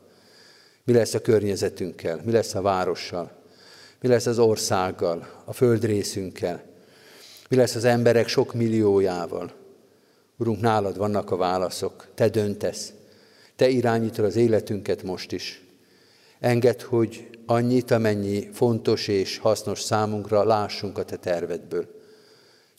Mi 0.83 0.93
lesz 0.93 1.13
a 1.13 1.21
környezetünkkel? 1.21 2.21
Mi 2.23 2.31
lesz 2.31 2.55
a 2.55 2.61
várossal? 2.61 3.31
Mi 4.01 4.07
lesz 4.07 4.25
az 4.25 4.39
országgal, 4.39 5.27
a 5.45 5.53
földrészünkkel? 5.53 6.63
Mi 7.49 7.55
lesz 7.55 7.75
az 7.75 7.83
emberek 7.83 8.27
sok 8.27 8.53
milliójával? 8.53 9.51
Urunk, 10.37 10.61
nálad 10.61 10.97
vannak 10.97 11.31
a 11.31 11.35
válaszok, 11.35 12.07
te 12.13 12.29
döntesz, 12.29 12.93
te 13.63 13.69
irányítod 13.69 14.25
az 14.25 14.35
életünket 14.35 15.03
most 15.03 15.31
is. 15.31 15.61
Engedd, 16.39 16.83
hogy 16.83 17.29
annyit, 17.45 17.91
amennyi 17.91 18.49
fontos 18.53 19.07
és 19.07 19.37
hasznos 19.37 19.81
számunkra 19.81 20.43
lássunk 20.43 20.97
a 20.97 21.03
te 21.03 21.17
tervedből. 21.17 21.87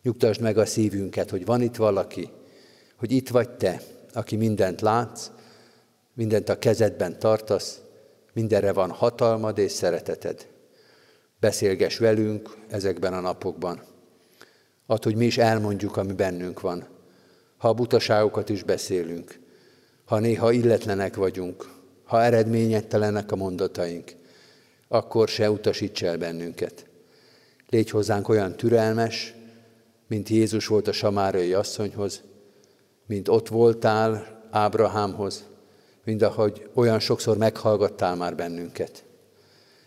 Nyugtasd 0.02 0.40
meg 0.40 0.58
a 0.58 0.66
szívünket, 0.66 1.30
hogy 1.30 1.44
van 1.44 1.62
itt 1.62 1.76
valaki, 1.76 2.28
hogy 2.96 3.12
itt 3.12 3.28
vagy 3.28 3.50
te, 3.50 3.80
aki 4.12 4.36
mindent 4.36 4.80
látsz, 4.80 5.30
mindent 6.14 6.48
a 6.48 6.58
kezedben 6.58 7.18
tartasz, 7.18 7.80
mindenre 8.32 8.72
van 8.72 8.90
hatalmad 8.90 9.58
és 9.58 9.72
szereteted. 9.72 10.46
Beszélges 11.40 11.98
velünk 11.98 12.56
ezekben 12.68 13.12
a 13.12 13.20
napokban. 13.20 13.82
Add, 14.86 15.02
hogy 15.02 15.16
mi 15.16 15.24
is 15.24 15.38
elmondjuk, 15.38 15.96
ami 15.96 16.12
bennünk 16.12 16.60
van. 16.60 16.86
Ha 17.56 17.68
a 17.68 17.74
butaságokat 17.74 18.48
is 18.48 18.62
beszélünk, 18.62 19.42
ha 20.04 20.18
néha 20.18 20.52
illetlenek 20.52 21.16
vagyunk, 21.16 21.68
ha 22.04 22.22
eredményetelenek 22.22 23.32
a 23.32 23.36
mondataink, 23.36 24.12
akkor 24.88 25.28
se 25.28 25.50
utasíts 25.50 26.02
el 26.02 26.16
bennünket. 26.16 26.86
Légy 27.68 27.90
hozzánk 27.90 28.28
olyan 28.28 28.56
türelmes, 28.56 29.34
mint 30.06 30.28
Jézus 30.28 30.66
volt 30.66 30.88
a 30.88 30.92
samárai 30.92 31.52
asszonyhoz, 31.52 32.22
mint 33.06 33.28
ott 33.28 33.48
voltál 33.48 34.42
Ábrahámhoz, 34.50 35.44
mint 36.04 36.22
ahogy 36.22 36.68
olyan 36.74 37.00
sokszor 37.00 37.36
meghallgattál 37.36 38.16
már 38.16 38.36
bennünket. 38.36 39.04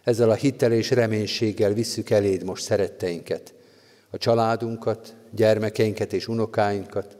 Ezzel 0.03 0.29
a 0.29 0.33
hittel 0.33 0.71
és 0.71 0.91
reménységgel 0.91 1.73
visszük 1.73 2.09
eléd 2.09 2.43
most 2.43 2.63
szeretteinket, 2.63 3.53
a 4.09 4.17
családunkat, 4.17 5.15
gyermekeinket 5.31 6.13
és 6.13 6.27
unokáinkat, 6.27 7.16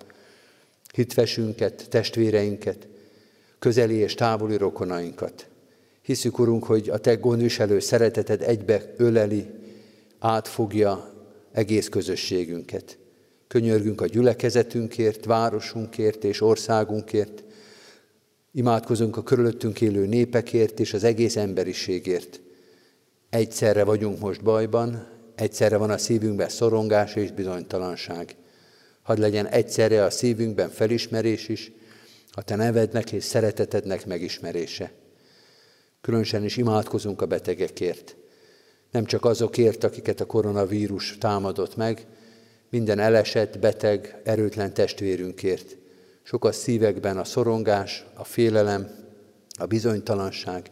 hitvesünket, 0.98 1.86
testvéreinket, 1.90 2.88
közeli 3.60 3.96
és 3.96 4.14
távoli 4.14 4.58
rokonainkat. 4.58 5.48
Hiszük, 6.02 6.40
Urunk, 6.40 6.64
hogy 6.64 6.90
a 6.90 6.98
Te 6.98 7.16
gondviselő 7.16 7.80
szereteted 7.80 8.42
egybe 8.42 8.94
öleli, 8.98 9.46
átfogja 10.20 11.14
egész 11.52 11.90
közösségünket. 11.90 12.98
Könyörgünk 13.48 14.02
a 14.02 14.06
gyülekezetünkért, 14.06 15.26
városunkért 15.26 16.24
és 16.24 16.42
országunkért. 16.42 17.44
Imádkozunk 18.52 19.18
a 19.18 19.24
körülöttünk 19.24 19.82
élő 19.82 20.06
népekért 20.06 20.80
és 20.80 20.94
az 20.94 21.04
egész 21.04 21.36
emberiségért. 21.36 22.40
Egyszerre 23.30 23.84
vagyunk 23.84 24.20
most 24.20 24.44
bajban, 24.44 25.08
egyszerre 25.36 25.78
van 25.78 25.90
a 25.90 25.98
szívünkben 25.98 26.50
szorongás 26.50 27.16
és 27.16 27.32
bizonytalanság. 27.32 28.36
Hadd 29.08 29.20
legyen 29.20 29.48
egyszerre 29.48 30.04
a 30.04 30.10
szívünkben 30.10 30.70
felismerés 30.70 31.48
is, 31.48 31.72
a 32.32 32.44
Te 32.44 32.56
nevednek 32.56 33.12
és 33.12 33.24
szeretetednek 33.24 34.06
megismerése. 34.06 34.92
Különösen 36.02 36.44
is 36.44 36.58
imádkozunk 36.58 37.22
a 37.22 37.26
betegekért. 37.26 38.16
Nem 38.92 39.06
csak 39.06 39.26
azokért, 39.26 39.84
akiket 39.84 40.20
a 40.20 40.26
koronavírus 40.26 41.18
támadott 41.18 41.76
meg, 41.76 42.06
minden 42.70 43.00
elesett, 43.00 43.60
beteg, 43.60 44.22
erőtlen 44.24 44.74
testvérünkért. 44.74 45.78
Sok 46.24 46.46
a 46.46 46.52
szívekben 46.52 47.18
a 47.18 47.24
szorongás, 47.24 48.06
a 48.14 48.24
félelem, 48.24 48.90
a 49.60 49.66
bizonytalanság. 49.66 50.72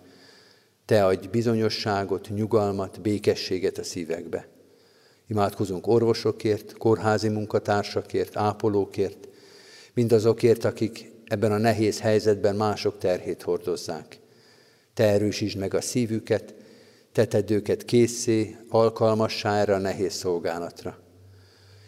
Te 0.86 1.06
adj 1.06 1.28
bizonyosságot, 1.28 2.30
nyugalmat, 2.30 3.02
békességet 3.02 3.78
a 3.78 3.84
szívekbe. 3.84 4.55
Imádkozunk 5.28 5.88
orvosokért, 5.88 6.78
kórházi 6.78 7.30
munkatársakért, 7.30 8.38
ápolókért, 8.38 9.28
mindazokért, 9.94 10.66
akik 10.66 11.12
ebben 11.26 11.52
a 11.52 11.58
nehéz 11.58 12.00
helyzetben 12.00 12.56
mások 12.56 12.98
terhét 12.98 13.42
hordozzák. 13.42 14.20
Te 14.94 15.04
erősítsd 15.04 15.58
meg 15.58 15.74
a 15.74 15.82
szívüket, 15.82 16.56
te 17.12 17.26
tedd 17.26 17.52
őket 17.52 17.86
készé, 17.86 18.58
alkalmassá 18.70 19.60
erre 19.60 19.74
a 19.74 19.78
nehéz 19.78 20.14
szolgálatra. 20.14 20.98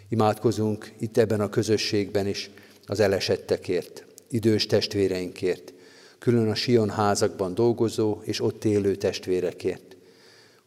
Imádkozunk 0.09 0.93
itt 0.99 1.17
ebben 1.17 1.41
a 1.41 1.49
közösségben 1.49 2.27
is 2.27 2.49
az 2.85 2.99
elesettekért, 2.99 4.05
idős 4.29 4.65
testvéreinkért, 4.65 5.73
külön 6.19 6.49
a 6.49 6.55
Sion 6.55 6.89
házakban 6.89 7.53
dolgozó 7.53 8.19
és 8.23 8.41
ott 8.41 8.65
élő 8.65 8.95
testvérekért. 8.95 9.97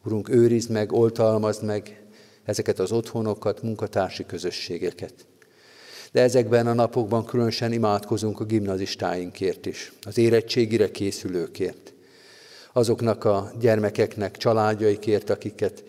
Urunk, 0.03 0.29
őrizd 0.29 0.69
meg, 0.69 0.91
oltalmazd 0.91 1.63
meg 1.63 2.00
ezeket 2.43 2.79
az 2.79 2.91
otthonokat, 2.91 3.61
munkatársi 3.61 4.25
közösségeket. 4.25 5.13
De 6.11 6.21
ezekben 6.21 6.67
a 6.67 6.73
napokban 6.73 7.25
különösen 7.25 7.71
imádkozunk 7.71 8.39
a 8.39 8.43
gimnazistáinkért 8.43 9.65
is, 9.65 9.93
az 10.01 10.17
érettségire 10.17 10.91
készülőkért, 10.91 11.93
azoknak 12.73 13.23
a 13.23 13.51
gyermekeknek, 13.59 14.37
családjaikért, 14.37 15.29
akiket 15.29 15.83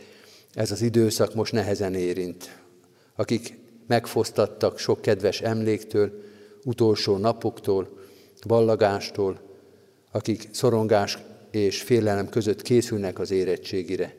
ez 0.55 0.71
az 0.71 0.83
időszak 0.83 1.35
most 1.35 1.53
nehezen 1.53 1.95
érint, 1.95 2.59
akik 3.17 3.59
megfosztattak 3.87 4.79
sok 4.79 5.01
kedves 5.01 5.41
emléktől, 5.41 6.23
utolsó 6.65 7.17
napoktól, 7.17 7.99
ballagástól, 8.47 9.41
akik 10.13 10.49
szorongás 10.53 11.19
és 11.51 11.83
félelem 11.83 12.29
között 12.29 12.63
készülnek 12.63 13.19
az 13.19 13.31
érettségire. 13.31 14.15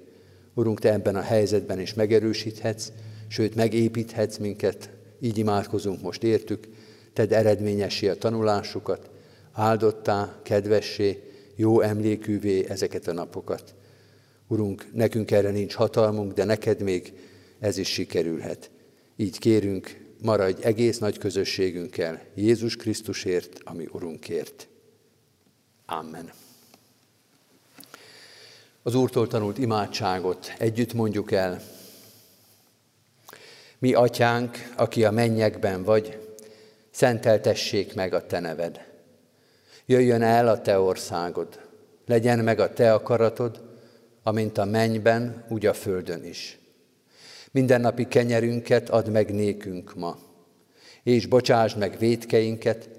Urunk, 0.53 0.79
Te 0.79 0.91
ebben 0.91 1.15
a 1.15 1.21
helyzetben 1.21 1.79
is 1.79 1.93
megerősíthetsz, 1.93 2.91
sőt 3.27 3.55
megépíthetsz 3.55 4.37
minket, 4.37 4.89
így 5.19 5.37
imádkozunk 5.37 6.01
most 6.01 6.23
értük, 6.23 6.67
Tedd 7.13 7.33
eredményessé 7.33 8.07
a 8.07 8.17
tanulásukat, 8.17 9.09
áldottá, 9.51 10.39
kedvessé, 10.43 11.23
jó 11.55 11.81
emlékűvé 11.81 12.65
ezeket 12.69 13.07
a 13.07 13.13
napokat. 13.13 13.75
Urunk, 14.47 14.87
nekünk 14.93 15.31
erre 15.31 15.49
nincs 15.49 15.73
hatalmunk, 15.73 16.33
de 16.33 16.43
neked 16.43 16.81
még 16.81 17.13
ez 17.59 17.77
is 17.77 17.87
sikerülhet. 17.87 18.71
Így 19.15 19.39
kérünk, 19.39 20.01
maradj 20.21 20.63
egész 20.63 20.97
nagy 20.97 21.17
közösségünkkel, 21.17 22.21
Jézus 22.35 22.75
Krisztusért, 22.75 23.59
ami 23.63 23.87
Urunkért. 23.91 24.67
Amen. 25.85 26.31
Az 28.85 28.95
Úrtól 28.95 29.27
tanult 29.27 29.57
imádságot 29.57 30.53
együtt 30.57 30.93
mondjuk 30.93 31.31
el. 31.31 31.61
Mi, 33.79 33.93
atyánk, 33.93 34.57
aki 34.77 35.05
a 35.05 35.11
mennyekben 35.11 35.83
vagy, 35.83 36.35
szenteltessék 36.91 37.93
meg 37.93 38.13
a 38.13 38.25
te 38.25 38.39
neved. 38.39 38.85
Jöjjön 39.85 40.21
el 40.21 40.47
a 40.47 40.61
te 40.61 40.79
országod, 40.79 41.59
legyen 42.05 42.39
meg 42.39 42.59
a 42.59 42.73
te 42.73 42.93
akaratod, 42.93 43.61
amint 44.23 44.57
a 44.57 44.65
mennyben, 44.65 45.45
úgy 45.49 45.65
a 45.65 45.73
földön 45.73 46.23
is. 46.23 46.59
Mindennapi 47.51 48.07
kenyerünket 48.07 48.89
add 48.89 49.09
meg 49.09 49.33
nékünk 49.33 49.95
ma, 49.95 50.17
és 51.03 51.25
bocsásd 51.25 51.77
meg 51.77 51.97
védkeinket, 51.97 52.89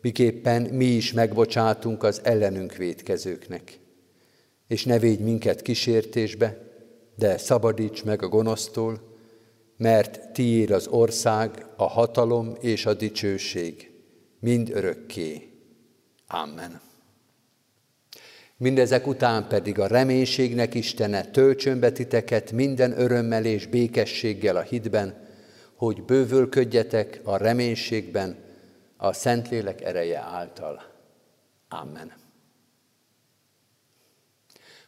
miképpen 0.00 0.62
mi 0.62 0.84
is 0.84 1.12
megbocsátunk 1.12 2.02
az 2.02 2.20
ellenünk 2.24 2.74
védkezőknek. 2.74 3.78
És 4.70 4.84
ne 4.84 4.98
védj 4.98 5.22
minket 5.22 5.62
kísértésbe, 5.62 6.58
de 7.16 7.38
szabadíts 7.38 8.04
meg 8.04 8.22
a 8.22 8.28
gonosztól, 8.28 9.00
mert 9.76 10.32
tiéd 10.32 10.70
az 10.70 10.86
ország, 10.86 11.66
a 11.76 11.84
hatalom 11.84 12.56
és 12.60 12.86
a 12.86 12.94
dicsőség, 12.94 13.90
mind 14.40 14.70
örökké. 14.70 15.48
Amen. 16.26 16.80
Mindezek 18.56 19.06
után 19.06 19.48
pedig 19.48 19.78
a 19.78 19.86
reménységnek 19.86 20.74
Istene 20.74 21.24
töltsön 21.24 21.80
be 21.80 21.92
titeket 21.92 22.52
minden 22.52 23.00
örömmel 23.00 23.44
és 23.44 23.66
békességgel 23.66 24.56
a 24.56 24.62
hitben, 24.62 25.28
hogy 25.74 26.02
bővölködjetek 26.02 27.20
a 27.24 27.36
reménységben 27.36 28.36
a 28.96 29.12
Szentlélek 29.12 29.82
ereje 29.82 30.18
által. 30.18 30.82
Amen. 31.68 32.19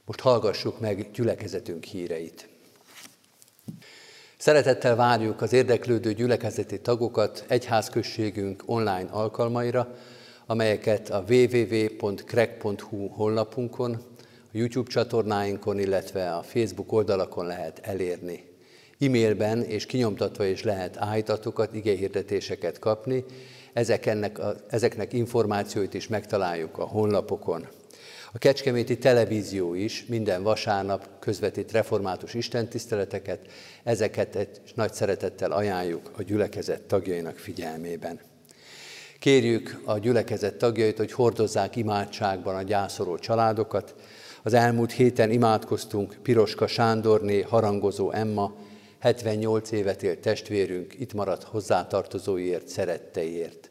Most 0.06 0.20
hallgassuk 0.20 0.80
meg 0.80 1.10
gyülekezetünk 1.10 1.84
híreit. 1.84 2.48
Szeretettel 4.36 4.96
várjuk 4.96 5.40
az 5.40 5.52
érdeklődő 5.52 6.12
gyülekezeti 6.12 6.80
tagokat 6.80 7.44
egyházközségünk 7.48 8.62
online 8.66 9.08
alkalmaira, 9.10 9.94
amelyeket 10.46 11.10
a 11.10 11.24
www.crack.hu 11.28 13.06
honlapunkon, 13.06 13.92
a 14.24 14.56
YouTube 14.56 14.90
csatornáinkon, 14.90 15.78
illetve 15.78 16.34
a 16.34 16.42
Facebook 16.42 16.92
oldalakon 16.92 17.46
lehet 17.46 17.78
elérni. 17.82 18.44
E-mailben 18.98 19.62
és 19.62 19.86
kinyomtatva 19.86 20.44
is 20.44 20.62
lehet 20.62 20.96
állítatokat, 20.96 21.74
igéhirdetéseket 21.74 22.78
kapni, 22.78 23.24
ezek 23.72 24.06
ennek 24.06 24.38
a, 24.38 24.54
ezeknek 24.68 25.12
információit 25.12 25.94
is 25.94 26.08
megtaláljuk 26.08 26.78
a 26.78 26.84
honlapokon. 26.84 27.66
A 28.34 28.38
Kecskeméti 28.38 28.98
Televízió 28.98 29.74
is 29.74 30.04
minden 30.08 30.42
vasárnap 30.42 31.08
közvetít 31.18 31.72
református 31.72 32.34
istentiszteleteket, 32.34 33.40
ezeket 33.82 34.36
egy 34.36 34.60
nagy 34.74 34.92
szeretettel 34.92 35.52
ajánljuk 35.52 36.10
a 36.16 36.22
gyülekezet 36.22 36.82
tagjainak 36.82 37.36
figyelmében. 37.36 38.20
Kérjük 39.18 39.80
a 39.84 39.98
gyülekezet 39.98 40.54
tagjait, 40.54 40.96
hogy 40.96 41.12
hordozzák 41.12 41.76
imádságban 41.76 42.54
a 42.54 42.62
gyászoló 42.62 43.18
családokat. 43.18 43.94
Az 44.42 44.54
elmúlt 44.54 44.92
héten 44.92 45.30
imádkoztunk 45.30 46.16
Piroska 46.22 46.66
Sándorné, 46.66 47.40
harangozó 47.40 48.10
Emma, 48.10 48.54
78 48.98 49.70
évet 49.70 50.02
élt 50.02 50.18
testvérünk, 50.18 50.94
itt 50.98 51.12
maradt 51.12 51.42
hozzátartozóiért, 51.42 52.68
szeretteiért. 52.68 53.70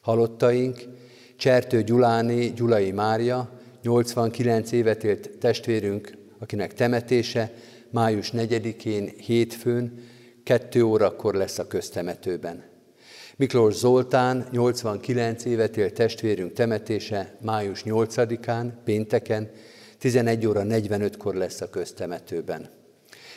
Halottaink, 0.00 0.82
Csertő 1.36 1.82
Gyuláné, 1.82 2.48
Gyulai 2.48 2.90
Mária, 2.90 3.62
89 3.84 4.72
évet 4.72 5.04
élt 5.04 5.30
testvérünk, 5.38 6.12
akinek 6.38 6.74
temetése 6.74 7.52
május 7.90 8.30
4-én, 8.36 9.12
hétfőn, 9.16 10.04
2 10.42 10.82
órakor 10.82 11.34
lesz 11.34 11.58
a 11.58 11.66
köztemetőben. 11.66 12.64
Miklós 13.36 13.74
Zoltán, 13.74 14.48
89 14.50 15.44
évet 15.44 15.76
élt 15.76 15.94
testvérünk 15.94 16.52
temetése 16.52 17.36
május 17.40 17.82
8-án, 17.86 18.72
pénteken, 18.84 19.50
11 19.98 20.46
óra 20.46 20.62
45-kor 20.64 21.34
lesz 21.34 21.60
a 21.60 21.70
köztemetőben. 21.70 22.70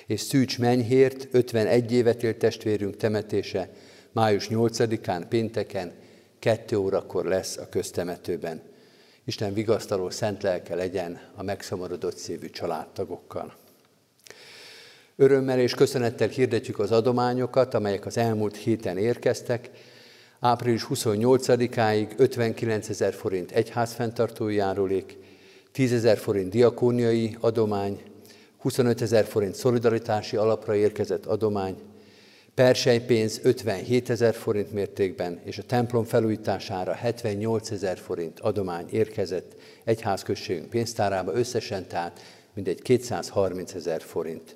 És 0.05 0.21
Szűcs 0.21 0.59
Menyhért, 0.59 1.27
51 1.31 1.91
évet 1.91 2.23
élt 2.23 2.37
testvérünk 2.37 2.95
temetése 2.95 3.69
május 4.11 4.47
8-án, 4.51 5.23
pénteken, 5.29 5.91
2 6.39 6.77
órakor 6.77 7.25
lesz 7.25 7.57
a 7.57 7.69
köztemetőben. 7.69 8.75
Isten 9.27 9.53
vigasztaló 9.53 10.09
szent 10.09 10.43
lelke 10.43 10.75
legyen 10.75 11.19
a 11.35 11.43
megszomorodott 11.43 12.17
szívű 12.17 12.49
családtagokkal. 12.49 13.53
Örömmel 15.15 15.59
és 15.59 15.73
köszönettel 15.73 16.27
hirdetjük 16.27 16.79
az 16.79 16.91
adományokat, 16.91 17.73
amelyek 17.73 18.05
az 18.05 18.17
elmúlt 18.17 18.55
héten 18.55 18.97
érkeztek. 18.97 19.69
Április 20.39 20.85
28-áig 20.89 22.17
59 22.17 22.89
ezer 22.89 23.13
forint 23.13 23.51
egyházfenntartói 23.51 24.55
járulék, 24.55 25.17
10 25.71 25.93
ezer 25.93 26.17
forint 26.17 26.49
diakóniai 26.49 27.37
adomány, 27.39 28.01
25 28.57 29.01
ezer 29.01 29.25
forint 29.25 29.55
szolidaritási 29.55 30.35
alapra 30.35 30.75
érkezett 30.75 31.25
adomány, 31.25 31.75
persejpénz 32.57 33.39
57 33.43 34.09
ezer 34.09 34.33
forint 34.33 34.71
mértékben, 34.71 35.39
és 35.43 35.57
a 35.57 35.63
templom 35.63 36.03
felújítására 36.03 36.93
78 36.93 37.71
ezer 37.71 37.97
forint 37.97 38.39
adomány 38.39 38.85
érkezett 38.89 39.55
egyházközségünk 39.83 40.69
pénztárába, 40.69 41.33
összesen 41.33 41.87
tehát 41.87 42.21
mindegy 42.53 42.81
230 42.81 43.73
ezer 43.73 44.01
forint. 44.01 44.55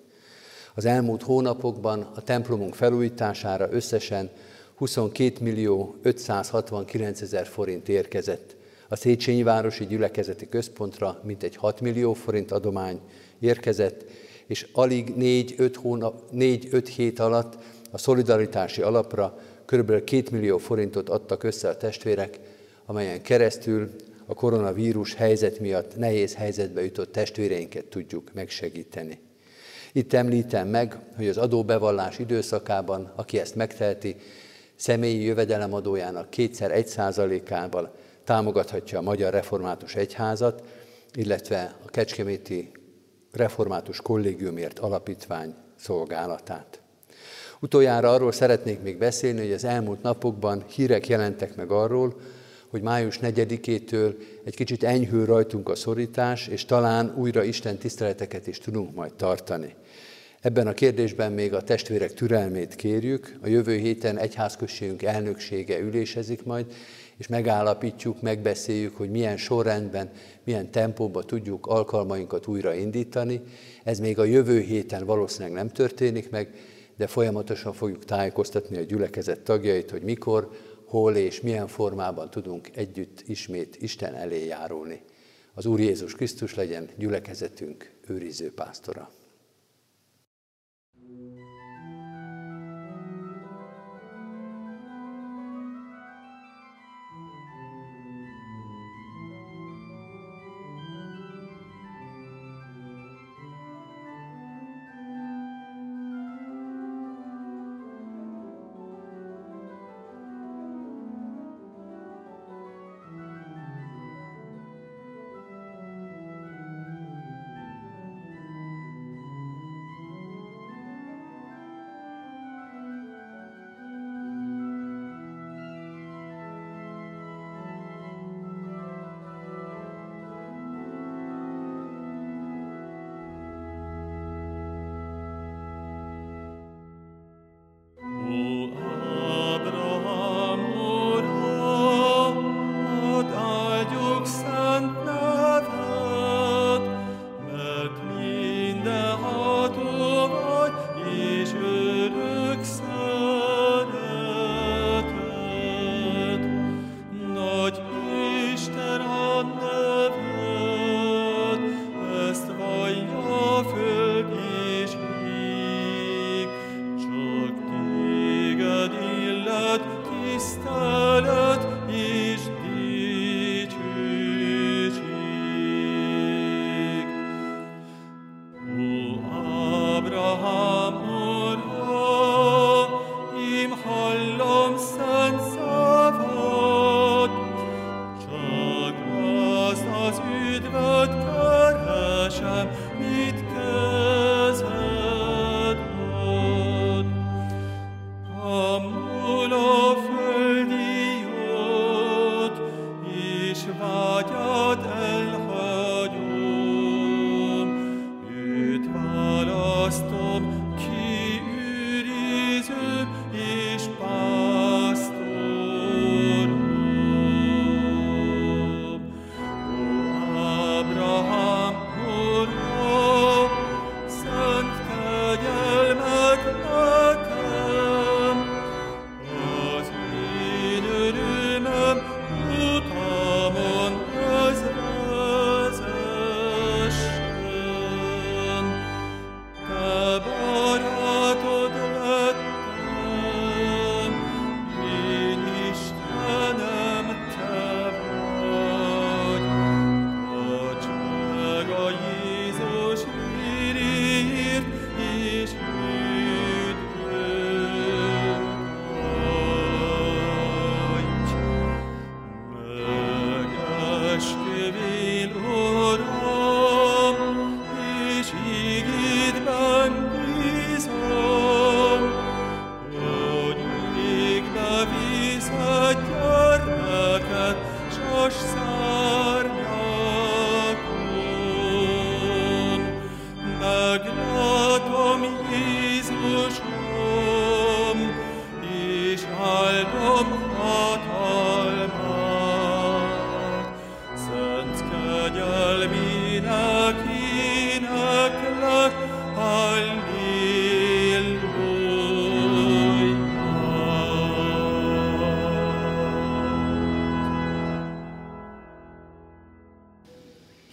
Az 0.73 0.85
elmúlt 0.85 1.21
hónapokban 1.21 2.11
a 2.15 2.21
templomunk 2.21 2.75
felújítására 2.75 3.67
összesen 3.71 4.29
22 4.75 5.43
millió 5.43 5.95
569 6.01 7.21
ezer 7.21 7.47
forint 7.47 7.89
érkezett. 7.89 8.55
A 8.87 8.95
Széchenyi 8.95 9.43
Városi 9.43 9.85
Gyülekezeti 9.85 10.49
Központra 10.49 11.21
mintegy 11.23 11.55
6 11.55 11.81
millió 11.81 12.13
forint 12.13 12.51
adomány 12.51 12.99
érkezett, 13.39 14.05
és 14.47 14.67
alig 14.73 15.13
4-5, 15.17 15.75
hónap, 15.81 16.21
4-5 16.33 16.91
hét 16.95 17.19
alatt 17.19 17.57
a 17.91 17.97
szolidaritási 17.97 18.81
alapra 18.81 19.37
kb. 19.65 20.03
2 20.03 20.23
millió 20.31 20.57
forintot 20.57 21.09
adtak 21.09 21.43
össze 21.43 21.69
a 21.69 21.77
testvérek, 21.77 22.39
amelyen 22.85 23.21
keresztül 23.21 23.89
a 24.25 24.33
koronavírus 24.33 25.13
helyzet 25.13 25.59
miatt 25.59 25.97
nehéz 25.97 26.35
helyzetbe 26.35 26.83
jutott 26.83 27.11
testvéreinket 27.11 27.85
tudjuk 27.85 28.33
megsegíteni. 28.33 29.19
Itt 29.91 30.13
említem 30.13 30.67
meg, 30.67 30.97
hogy 31.15 31.27
az 31.27 31.37
adóbevallás 31.37 32.19
időszakában, 32.19 33.11
aki 33.15 33.39
ezt 33.39 33.55
megteheti, 33.55 34.15
személyi 34.75 35.23
jövedelemadójának 35.23 36.29
kétszer 36.29 36.71
egy 36.71 36.87
százalékával 36.87 37.95
támogathatja 38.23 38.99
a 38.99 39.01
Magyar 39.01 39.33
Református 39.33 39.95
Egyházat, 39.95 40.63
illetve 41.13 41.75
a 41.85 41.89
Kecskeméti 41.89 42.71
Református 43.31 44.01
Kollégiumért 44.01 44.79
Alapítvány 44.79 45.55
szolgálatát. 45.75 46.80
Utoljára 47.63 48.13
arról 48.13 48.31
szeretnék 48.31 48.81
még 48.81 48.97
beszélni, 48.97 49.39
hogy 49.39 49.51
az 49.51 49.63
elmúlt 49.63 50.01
napokban 50.01 50.63
hírek 50.67 51.07
jelentek 51.07 51.55
meg 51.55 51.71
arról, 51.71 52.15
hogy 52.67 52.81
május 52.81 53.19
4-től 53.21 54.13
egy 54.43 54.55
kicsit 54.55 54.83
enyhül 54.83 55.25
rajtunk 55.25 55.69
a 55.69 55.75
szorítás, 55.75 56.47
és 56.47 56.65
talán 56.65 57.13
újra 57.17 57.43
Isten 57.43 57.77
tiszteleteket 57.77 58.47
is 58.47 58.57
tudunk 58.57 58.95
majd 58.95 59.13
tartani. 59.13 59.75
Ebben 60.41 60.67
a 60.67 60.73
kérdésben 60.73 61.31
még 61.31 61.53
a 61.53 61.61
testvérek 61.61 62.13
türelmét 62.13 62.75
kérjük. 62.75 63.37
A 63.41 63.47
jövő 63.47 63.77
héten 63.77 64.17
egyházközségünk 64.17 65.03
elnöksége 65.03 65.79
ülésezik 65.79 66.43
majd, 66.43 66.65
és 67.17 67.27
megállapítjuk, 67.27 68.21
megbeszéljük, 68.21 68.97
hogy 68.97 69.09
milyen 69.09 69.37
sorrendben, 69.37 70.09
milyen 70.43 70.71
tempóban 70.71 71.23
tudjuk 71.25 71.67
alkalmainkat 71.67 72.47
újra 72.47 72.73
indítani. 72.73 73.41
Ez 73.83 73.99
még 73.99 74.19
a 74.19 74.23
jövő 74.23 74.59
héten 74.59 75.05
valószínűleg 75.05 75.53
nem 75.53 75.69
történik 75.69 76.29
meg, 76.29 76.53
de 76.97 77.07
folyamatosan 77.07 77.73
fogjuk 77.73 78.05
tájékoztatni 78.05 78.77
a 78.77 78.81
gyülekezet 78.81 79.39
tagjait, 79.39 79.91
hogy 79.91 80.01
mikor, 80.01 80.49
hol 80.85 81.15
és 81.15 81.41
milyen 81.41 81.67
formában 81.67 82.29
tudunk 82.29 82.69
együtt 82.75 83.23
ismét 83.25 83.75
Isten 83.81 84.13
elé 84.13 84.45
járulni. 84.45 85.01
Az 85.53 85.65
Úr 85.65 85.79
Jézus 85.79 86.13
Krisztus 86.13 86.55
legyen 86.55 86.89
gyülekezetünk 86.97 87.91
őriző 88.07 88.53
pásztora. 88.53 89.11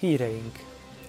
Híreink. 0.08 0.58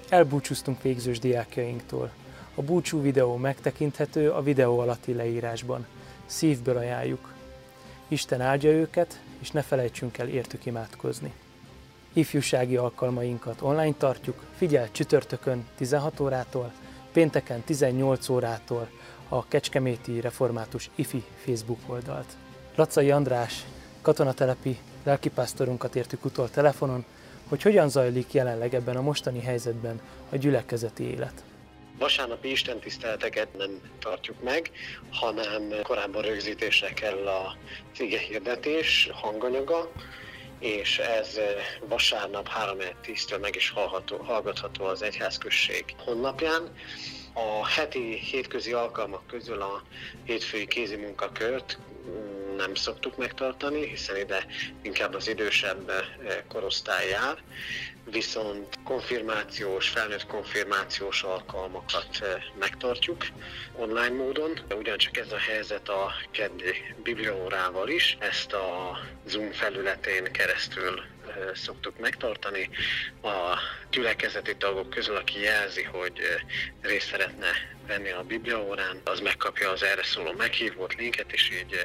Elbúcsúztunk 0.10 0.82
végzős 0.82 1.20
diákjainktól. 1.20 2.12
A 2.56 2.62
búcsú 2.62 3.02
videó 3.02 3.36
megtekinthető 3.36 4.32
a 4.32 4.42
videó 4.42 4.80
alatti 4.80 5.14
leírásban. 5.14 5.88
Szívből 6.26 6.78
ajánljuk. 6.78 7.34
Isten 8.08 8.42
áldja 8.42 8.70
őket, 8.70 9.22
és 9.40 9.52
ne 9.52 9.62
felejtsünk 9.62 10.18
el 10.18 10.28
értük 10.28 10.66
imádkozni. 10.66 11.34
Ifjúsági 12.14 12.76
alkalmainkat 12.76 13.62
online 13.62 13.96
tartjuk, 13.98 14.44
figyel 14.58 14.92
csütörtökön 14.92 15.68
16 15.78 16.20
órától, 16.20 16.72
pénteken 17.12 17.62
18 17.62 18.30
órától 18.30 18.90
a 19.30 19.48
Kecskeméti 19.48 20.22
Református 20.22 20.90
IFI 20.96 21.24
Facebook 21.46 21.80
oldalt. 21.86 22.38
Lacai 22.76 23.12
András, 23.12 23.66
katonatelepi 24.02 24.78
lelkipásztorunkat 25.04 25.96
értük 25.96 26.26
utol 26.26 26.50
telefonon, 26.50 27.06
hogy 27.50 27.62
hogyan 27.62 27.90
zajlik 27.90 28.34
jelenleg 28.34 28.74
ebben 28.74 28.96
a 28.96 29.02
mostani 29.02 29.42
helyzetben 29.42 30.02
a 30.30 30.36
gyülekezeti 30.36 31.04
élet. 31.04 31.44
vasárnapi 31.98 32.52
istentiszteleteket 32.52 33.58
nem 33.58 33.82
tartjuk 34.00 34.44
meg, 34.44 34.72
hanem 35.12 35.74
korábban 35.84 36.22
rögzítésre 36.22 36.90
kell 36.94 37.28
a 37.28 37.56
cige 37.94 38.20
hirdetés, 38.20 39.10
hanganyaga, 39.14 39.92
és 40.60 40.98
ez 40.98 41.40
vasárnap 41.88 42.48
3 42.48 42.78
től 43.28 43.40
meg 43.40 43.56
is 43.56 43.70
hallható, 43.70 44.18
hallgatható 44.18 44.86
az 44.86 45.02
Egyházközség 45.02 45.84
honlapján. 46.06 46.70
A 47.34 47.68
heti 47.68 48.20
hétközi 48.20 48.74
alkalmak 48.74 49.28
közül 49.28 49.62
a 49.62 49.84
hétfői 50.24 50.68
kézi 50.68 50.96
munkakört 50.96 51.78
mm, 52.08 52.49
nem 52.60 52.76
szoktuk 52.76 53.18
megtartani, 53.18 53.88
hiszen 53.88 54.18
ide 54.18 54.46
inkább 54.82 55.14
az 55.14 55.28
idősebb 55.28 55.92
korosztály 56.48 57.10
jár, 57.10 57.38
viszont 58.12 58.80
konfirmációs, 58.84 59.90
felnőtt 59.90 60.26
konfirmációs 60.26 61.24
alkalmakat 61.24 62.40
megtartjuk 62.60 63.26
online 63.76 64.16
módon. 64.16 64.60
Ugyancsak 64.78 65.18
ez 65.18 65.32
a 65.32 65.38
helyzet 65.38 65.90
a 65.90 66.12
keddi 66.32 66.74
bibliaórával 67.04 67.90
is. 67.90 68.18
Ezt 68.20 68.54
a 68.54 68.98
Zoom 69.26 69.52
felületén 69.52 70.32
keresztül 70.32 71.02
szoktuk 71.54 72.00
megtartani. 72.00 72.70
A 73.22 73.58
gyülekezeti 73.92 74.56
tagok 74.58 74.90
közül, 74.90 75.16
aki 75.16 75.40
jelzi, 75.40 75.84
hogy 75.84 76.20
részt 76.82 77.08
szeretne 77.08 77.52
venni 77.90 78.12
a 78.12 78.24
bibliaórán, 78.24 79.02
az 79.04 79.20
megkapja 79.20 79.70
az 79.70 79.84
erre 79.84 80.04
szóló 80.04 80.32
meghívót, 80.38 80.94
linket, 80.94 81.32
és 81.32 81.52
így 81.62 81.76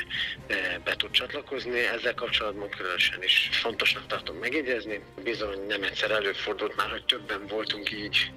be 0.85 0.97
tud 0.97 1.11
csatlakozni. 1.11 1.79
Ezzel 1.79 2.15
kapcsolatban 2.15 2.69
különösen 2.69 3.23
is 3.23 3.51
fontosnak 3.53 4.07
tartom 4.07 4.37
megjegyezni. 4.37 5.05
Bizony 5.23 5.67
nem 5.67 5.83
egyszer 5.83 6.11
előfordult 6.11 6.77
már, 6.77 6.91
hogy 6.91 7.05
többen 7.05 7.47
voltunk 7.47 7.91
így 7.93 8.33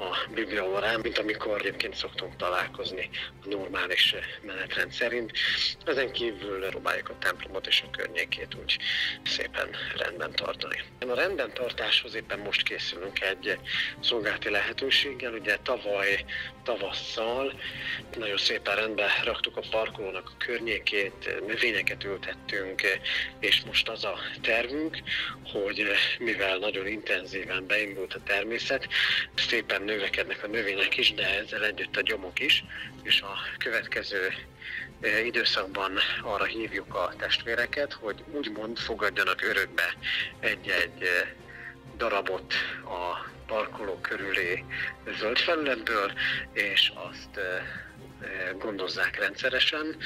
a 0.00 0.28
Biblia 0.34 0.64
órán, 0.68 1.00
mint 1.00 1.18
amikor 1.18 1.58
egyébként 1.60 1.94
szoktunk 1.94 2.36
találkozni 2.36 3.10
a 3.44 3.48
normális 3.48 4.14
menetrend 4.42 4.92
szerint. 4.92 5.32
Ezen 5.84 6.12
kívül 6.12 6.66
próbáljuk 6.68 7.08
a 7.08 7.18
templomot 7.18 7.66
és 7.66 7.82
a 7.86 7.90
környékét 7.90 8.54
úgy 8.62 8.78
szépen 9.24 9.68
rendben 9.96 10.32
tartani. 10.32 10.82
A 11.08 11.14
rendben 11.14 11.52
tartáshoz 11.54 12.14
éppen 12.14 12.38
most 12.38 12.62
készülünk 12.62 13.20
egy 13.20 13.58
szolgálati 14.00 14.50
lehetőséggel. 14.50 15.32
Ugye 15.32 15.56
tavaly 15.62 16.24
tavasszal 16.62 17.60
nagyon 18.16 18.36
szépen 18.36 18.76
rendbe 18.76 19.06
raktuk 19.24 19.56
a 19.56 19.62
parkolónak 19.70 20.30
a 20.34 20.44
környékét, 20.44 21.40
növényeket 21.46 22.04
ültettünk, 22.04 22.82
és 23.40 23.62
most 23.66 23.88
az 23.88 24.04
a 24.04 24.18
tervünk, 24.42 24.98
hogy 25.52 25.86
mivel 26.18 26.58
nagyon 26.58 26.86
intenzíven 26.86 27.66
beindult 27.66 28.14
a 28.14 28.22
természet, 28.24 28.88
szépen 29.34 29.82
növekednek 29.90 30.44
a 30.44 30.46
növények 30.46 30.96
is, 30.96 31.14
de 31.14 31.38
ezzel 31.38 31.64
együtt 31.64 31.96
a 31.96 32.00
gyomok 32.00 32.40
is, 32.40 32.64
és 33.02 33.20
a 33.20 33.32
következő 33.58 34.32
időszakban 35.24 35.98
arra 36.22 36.44
hívjuk 36.44 36.94
a 36.94 37.12
testvéreket, 37.18 37.92
hogy 37.92 38.24
úgymond 38.32 38.78
fogadjanak 38.78 39.42
örökbe 39.42 39.94
egy-egy 40.40 41.08
darabot 41.96 42.54
a 42.84 43.30
parkoló 43.46 43.98
körüli 44.00 44.64
zöld 45.18 45.38
felületből, 45.38 46.12
és 46.52 46.92
azt 46.94 47.40
gondozzák 48.58 49.18
rendszeresen. 49.18 49.96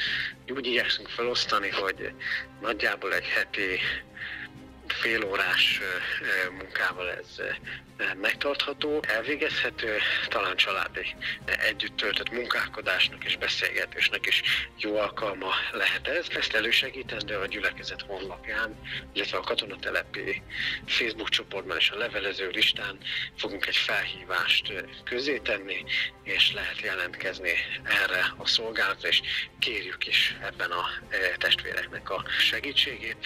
Úgy 0.48 0.66
igyekszünk 0.66 1.08
felosztani, 1.08 1.70
hogy 1.70 2.12
nagyjából 2.60 3.14
egy 3.14 3.26
heti 3.26 3.80
félórás 5.00 5.80
munkával 6.58 7.10
ez 7.10 7.40
megtartható, 8.20 9.02
elvégezhető, 9.08 9.98
talán 10.28 10.56
családi 10.56 11.14
együtt 11.44 11.96
töltött 11.96 12.30
munkálkodásnak 12.30 13.24
és 13.24 13.36
beszélgetésnek 13.36 14.26
is 14.26 14.42
jó 14.78 14.96
alkalma 14.96 15.50
lehet 15.72 16.08
ez. 16.08 16.26
Ezt 16.36 16.54
elősegítendő 16.54 17.36
a 17.36 17.46
gyülekezet 17.46 18.02
honlapján, 18.02 18.78
illetve 19.12 19.38
a 19.38 19.40
katonatelepi 19.40 20.42
Facebook 20.86 21.28
csoportban 21.28 21.76
és 21.76 21.90
a 21.90 21.96
levelező 21.96 22.48
listán 22.48 22.98
fogunk 23.36 23.66
egy 23.66 23.76
felhívást 23.76 24.72
közé 25.04 25.38
tenni, 25.38 25.84
és 26.22 26.52
lehet 26.52 26.80
jelentkezni 26.80 27.52
erre 27.84 28.34
a 28.36 28.46
szolgálatra, 28.46 29.08
és 29.08 29.20
kérjük 29.58 30.06
is 30.06 30.36
ebben 30.42 30.70
a 30.70 30.84
testvéreknek 31.38 32.10
a 32.10 32.24
segítségét. 32.38 33.16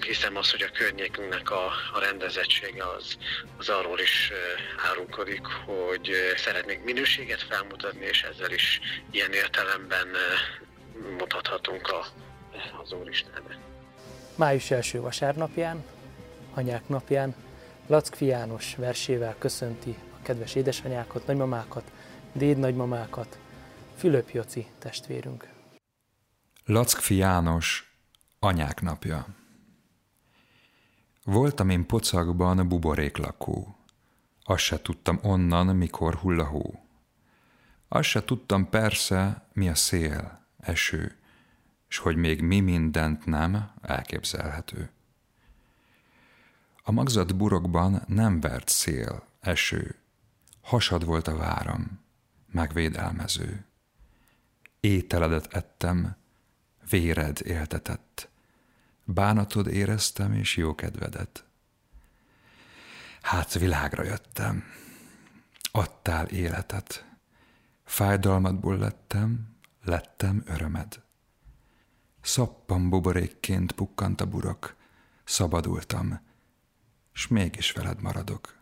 Hiszem 0.00 0.36
az, 0.36 0.50
hogy 0.50 0.62
a 0.62 0.70
környékünknek 0.96 1.50
a, 1.50 1.66
a 1.66 2.00
rendezettsége 2.00 2.84
az, 2.96 3.16
az 3.58 3.68
arról 3.68 3.98
is 3.98 4.32
árulkodik, 4.90 5.46
hogy 5.46 6.10
szeretnénk 6.36 6.84
minőséget 6.84 7.42
felmutatni, 7.42 8.04
és 8.04 8.22
ezzel 8.22 8.50
is 8.50 8.80
ilyen 9.10 9.32
értelemben 9.32 10.06
mutathatunk 11.18 11.88
a, 11.88 12.06
az 12.82 12.92
Úristennek. 12.92 13.58
Május 14.36 14.70
első 14.70 15.00
vasárnapján, 15.00 15.84
anyák 16.54 16.88
napján 16.88 17.34
Lackfi 17.86 18.24
János 18.24 18.74
versével 18.76 19.36
köszönti 19.38 19.96
a 20.18 20.22
kedves 20.22 20.54
édesanyákat, 20.54 21.26
nagymamákat, 21.26 21.84
déd 22.32 22.58
nagymamákat, 22.58 23.38
Fülöp 23.96 24.30
Joci 24.30 24.66
testvérünk. 24.78 25.48
Lackfi 26.64 27.14
János 27.14 27.96
anyák 28.38 28.80
napja 28.80 29.26
Voltam 31.26 31.68
én 31.68 31.86
pocakban 31.86 32.68
buboréklakó. 32.68 33.76
Azt 34.42 34.62
se 34.62 34.82
tudtam 34.82 35.18
onnan, 35.22 35.76
mikor 35.76 36.14
hull 36.14 36.40
a 36.40 36.44
hó. 36.44 36.86
Azt 37.88 38.08
se 38.08 38.24
tudtam 38.24 38.68
persze, 38.68 39.48
mi 39.52 39.68
a 39.68 39.74
szél, 39.74 40.46
eső, 40.58 41.18
s 41.88 41.98
hogy 41.98 42.16
még 42.16 42.40
mi 42.40 42.60
mindent 42.60 43.24
nem 43.24 43.70
elképzelhető. 43.82 44.90
A 46.82 46.92
magzat 46.92 47.36
burokban 47.36 48.02
nem 48.06 48.40
vert 48.40 48.68
szél, 48.68 49.26
eső, 49.40 49.94
hasad 50.60 51.04
volt 51.04 51.28
a 51.28 51.36
váram, 51.36 52.00
megvédelmező. 52.52 53.64
Ételedet 54.80 55.54
ettem, 55.54 56.16
véred 56.90 57.40
éltetett, 57.44 58.28
Bánatod 59.08 59.66
éreztem, 59.66 60.32
és 60.32 60.56
jó 60.56 60.74
kedvedet. 60.74 61.44
Hát 63.22 63.52
világra 63.52 64.02
jöttem, 64.02 64.64
adtál 65.70 66.26
életet, 66.26 67.04
fájdalmadból 67.84 68.78
lettem, 68.78 69.56
lettem 69.84 70.42
örömed. 70.46 71.02
Szappan 72.20 72.88
buborékként 72.88 73.72
pukkant 73.72 74.20
a 74.20 74.26
burok, 74.26 74.76
szabadultam, 75.24 76.20
s 77.12 77.26
mégis 77.26 77.72
veled 77.72 78.00
maradok. 78.00 78.56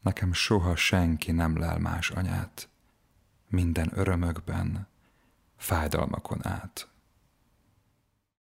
Nekem 0.00 0.32
soha 0.32 0.76
senki 0.76 1.32
nem 1.32 1.58
lel 1.58 1.78
más 1.78 2.10
anyát, 2.10 2.68
minden 3.48 3.90
örömökben, 3.94 4.86
fájdalmakon 5.56 6.46
át. 6.46 6.91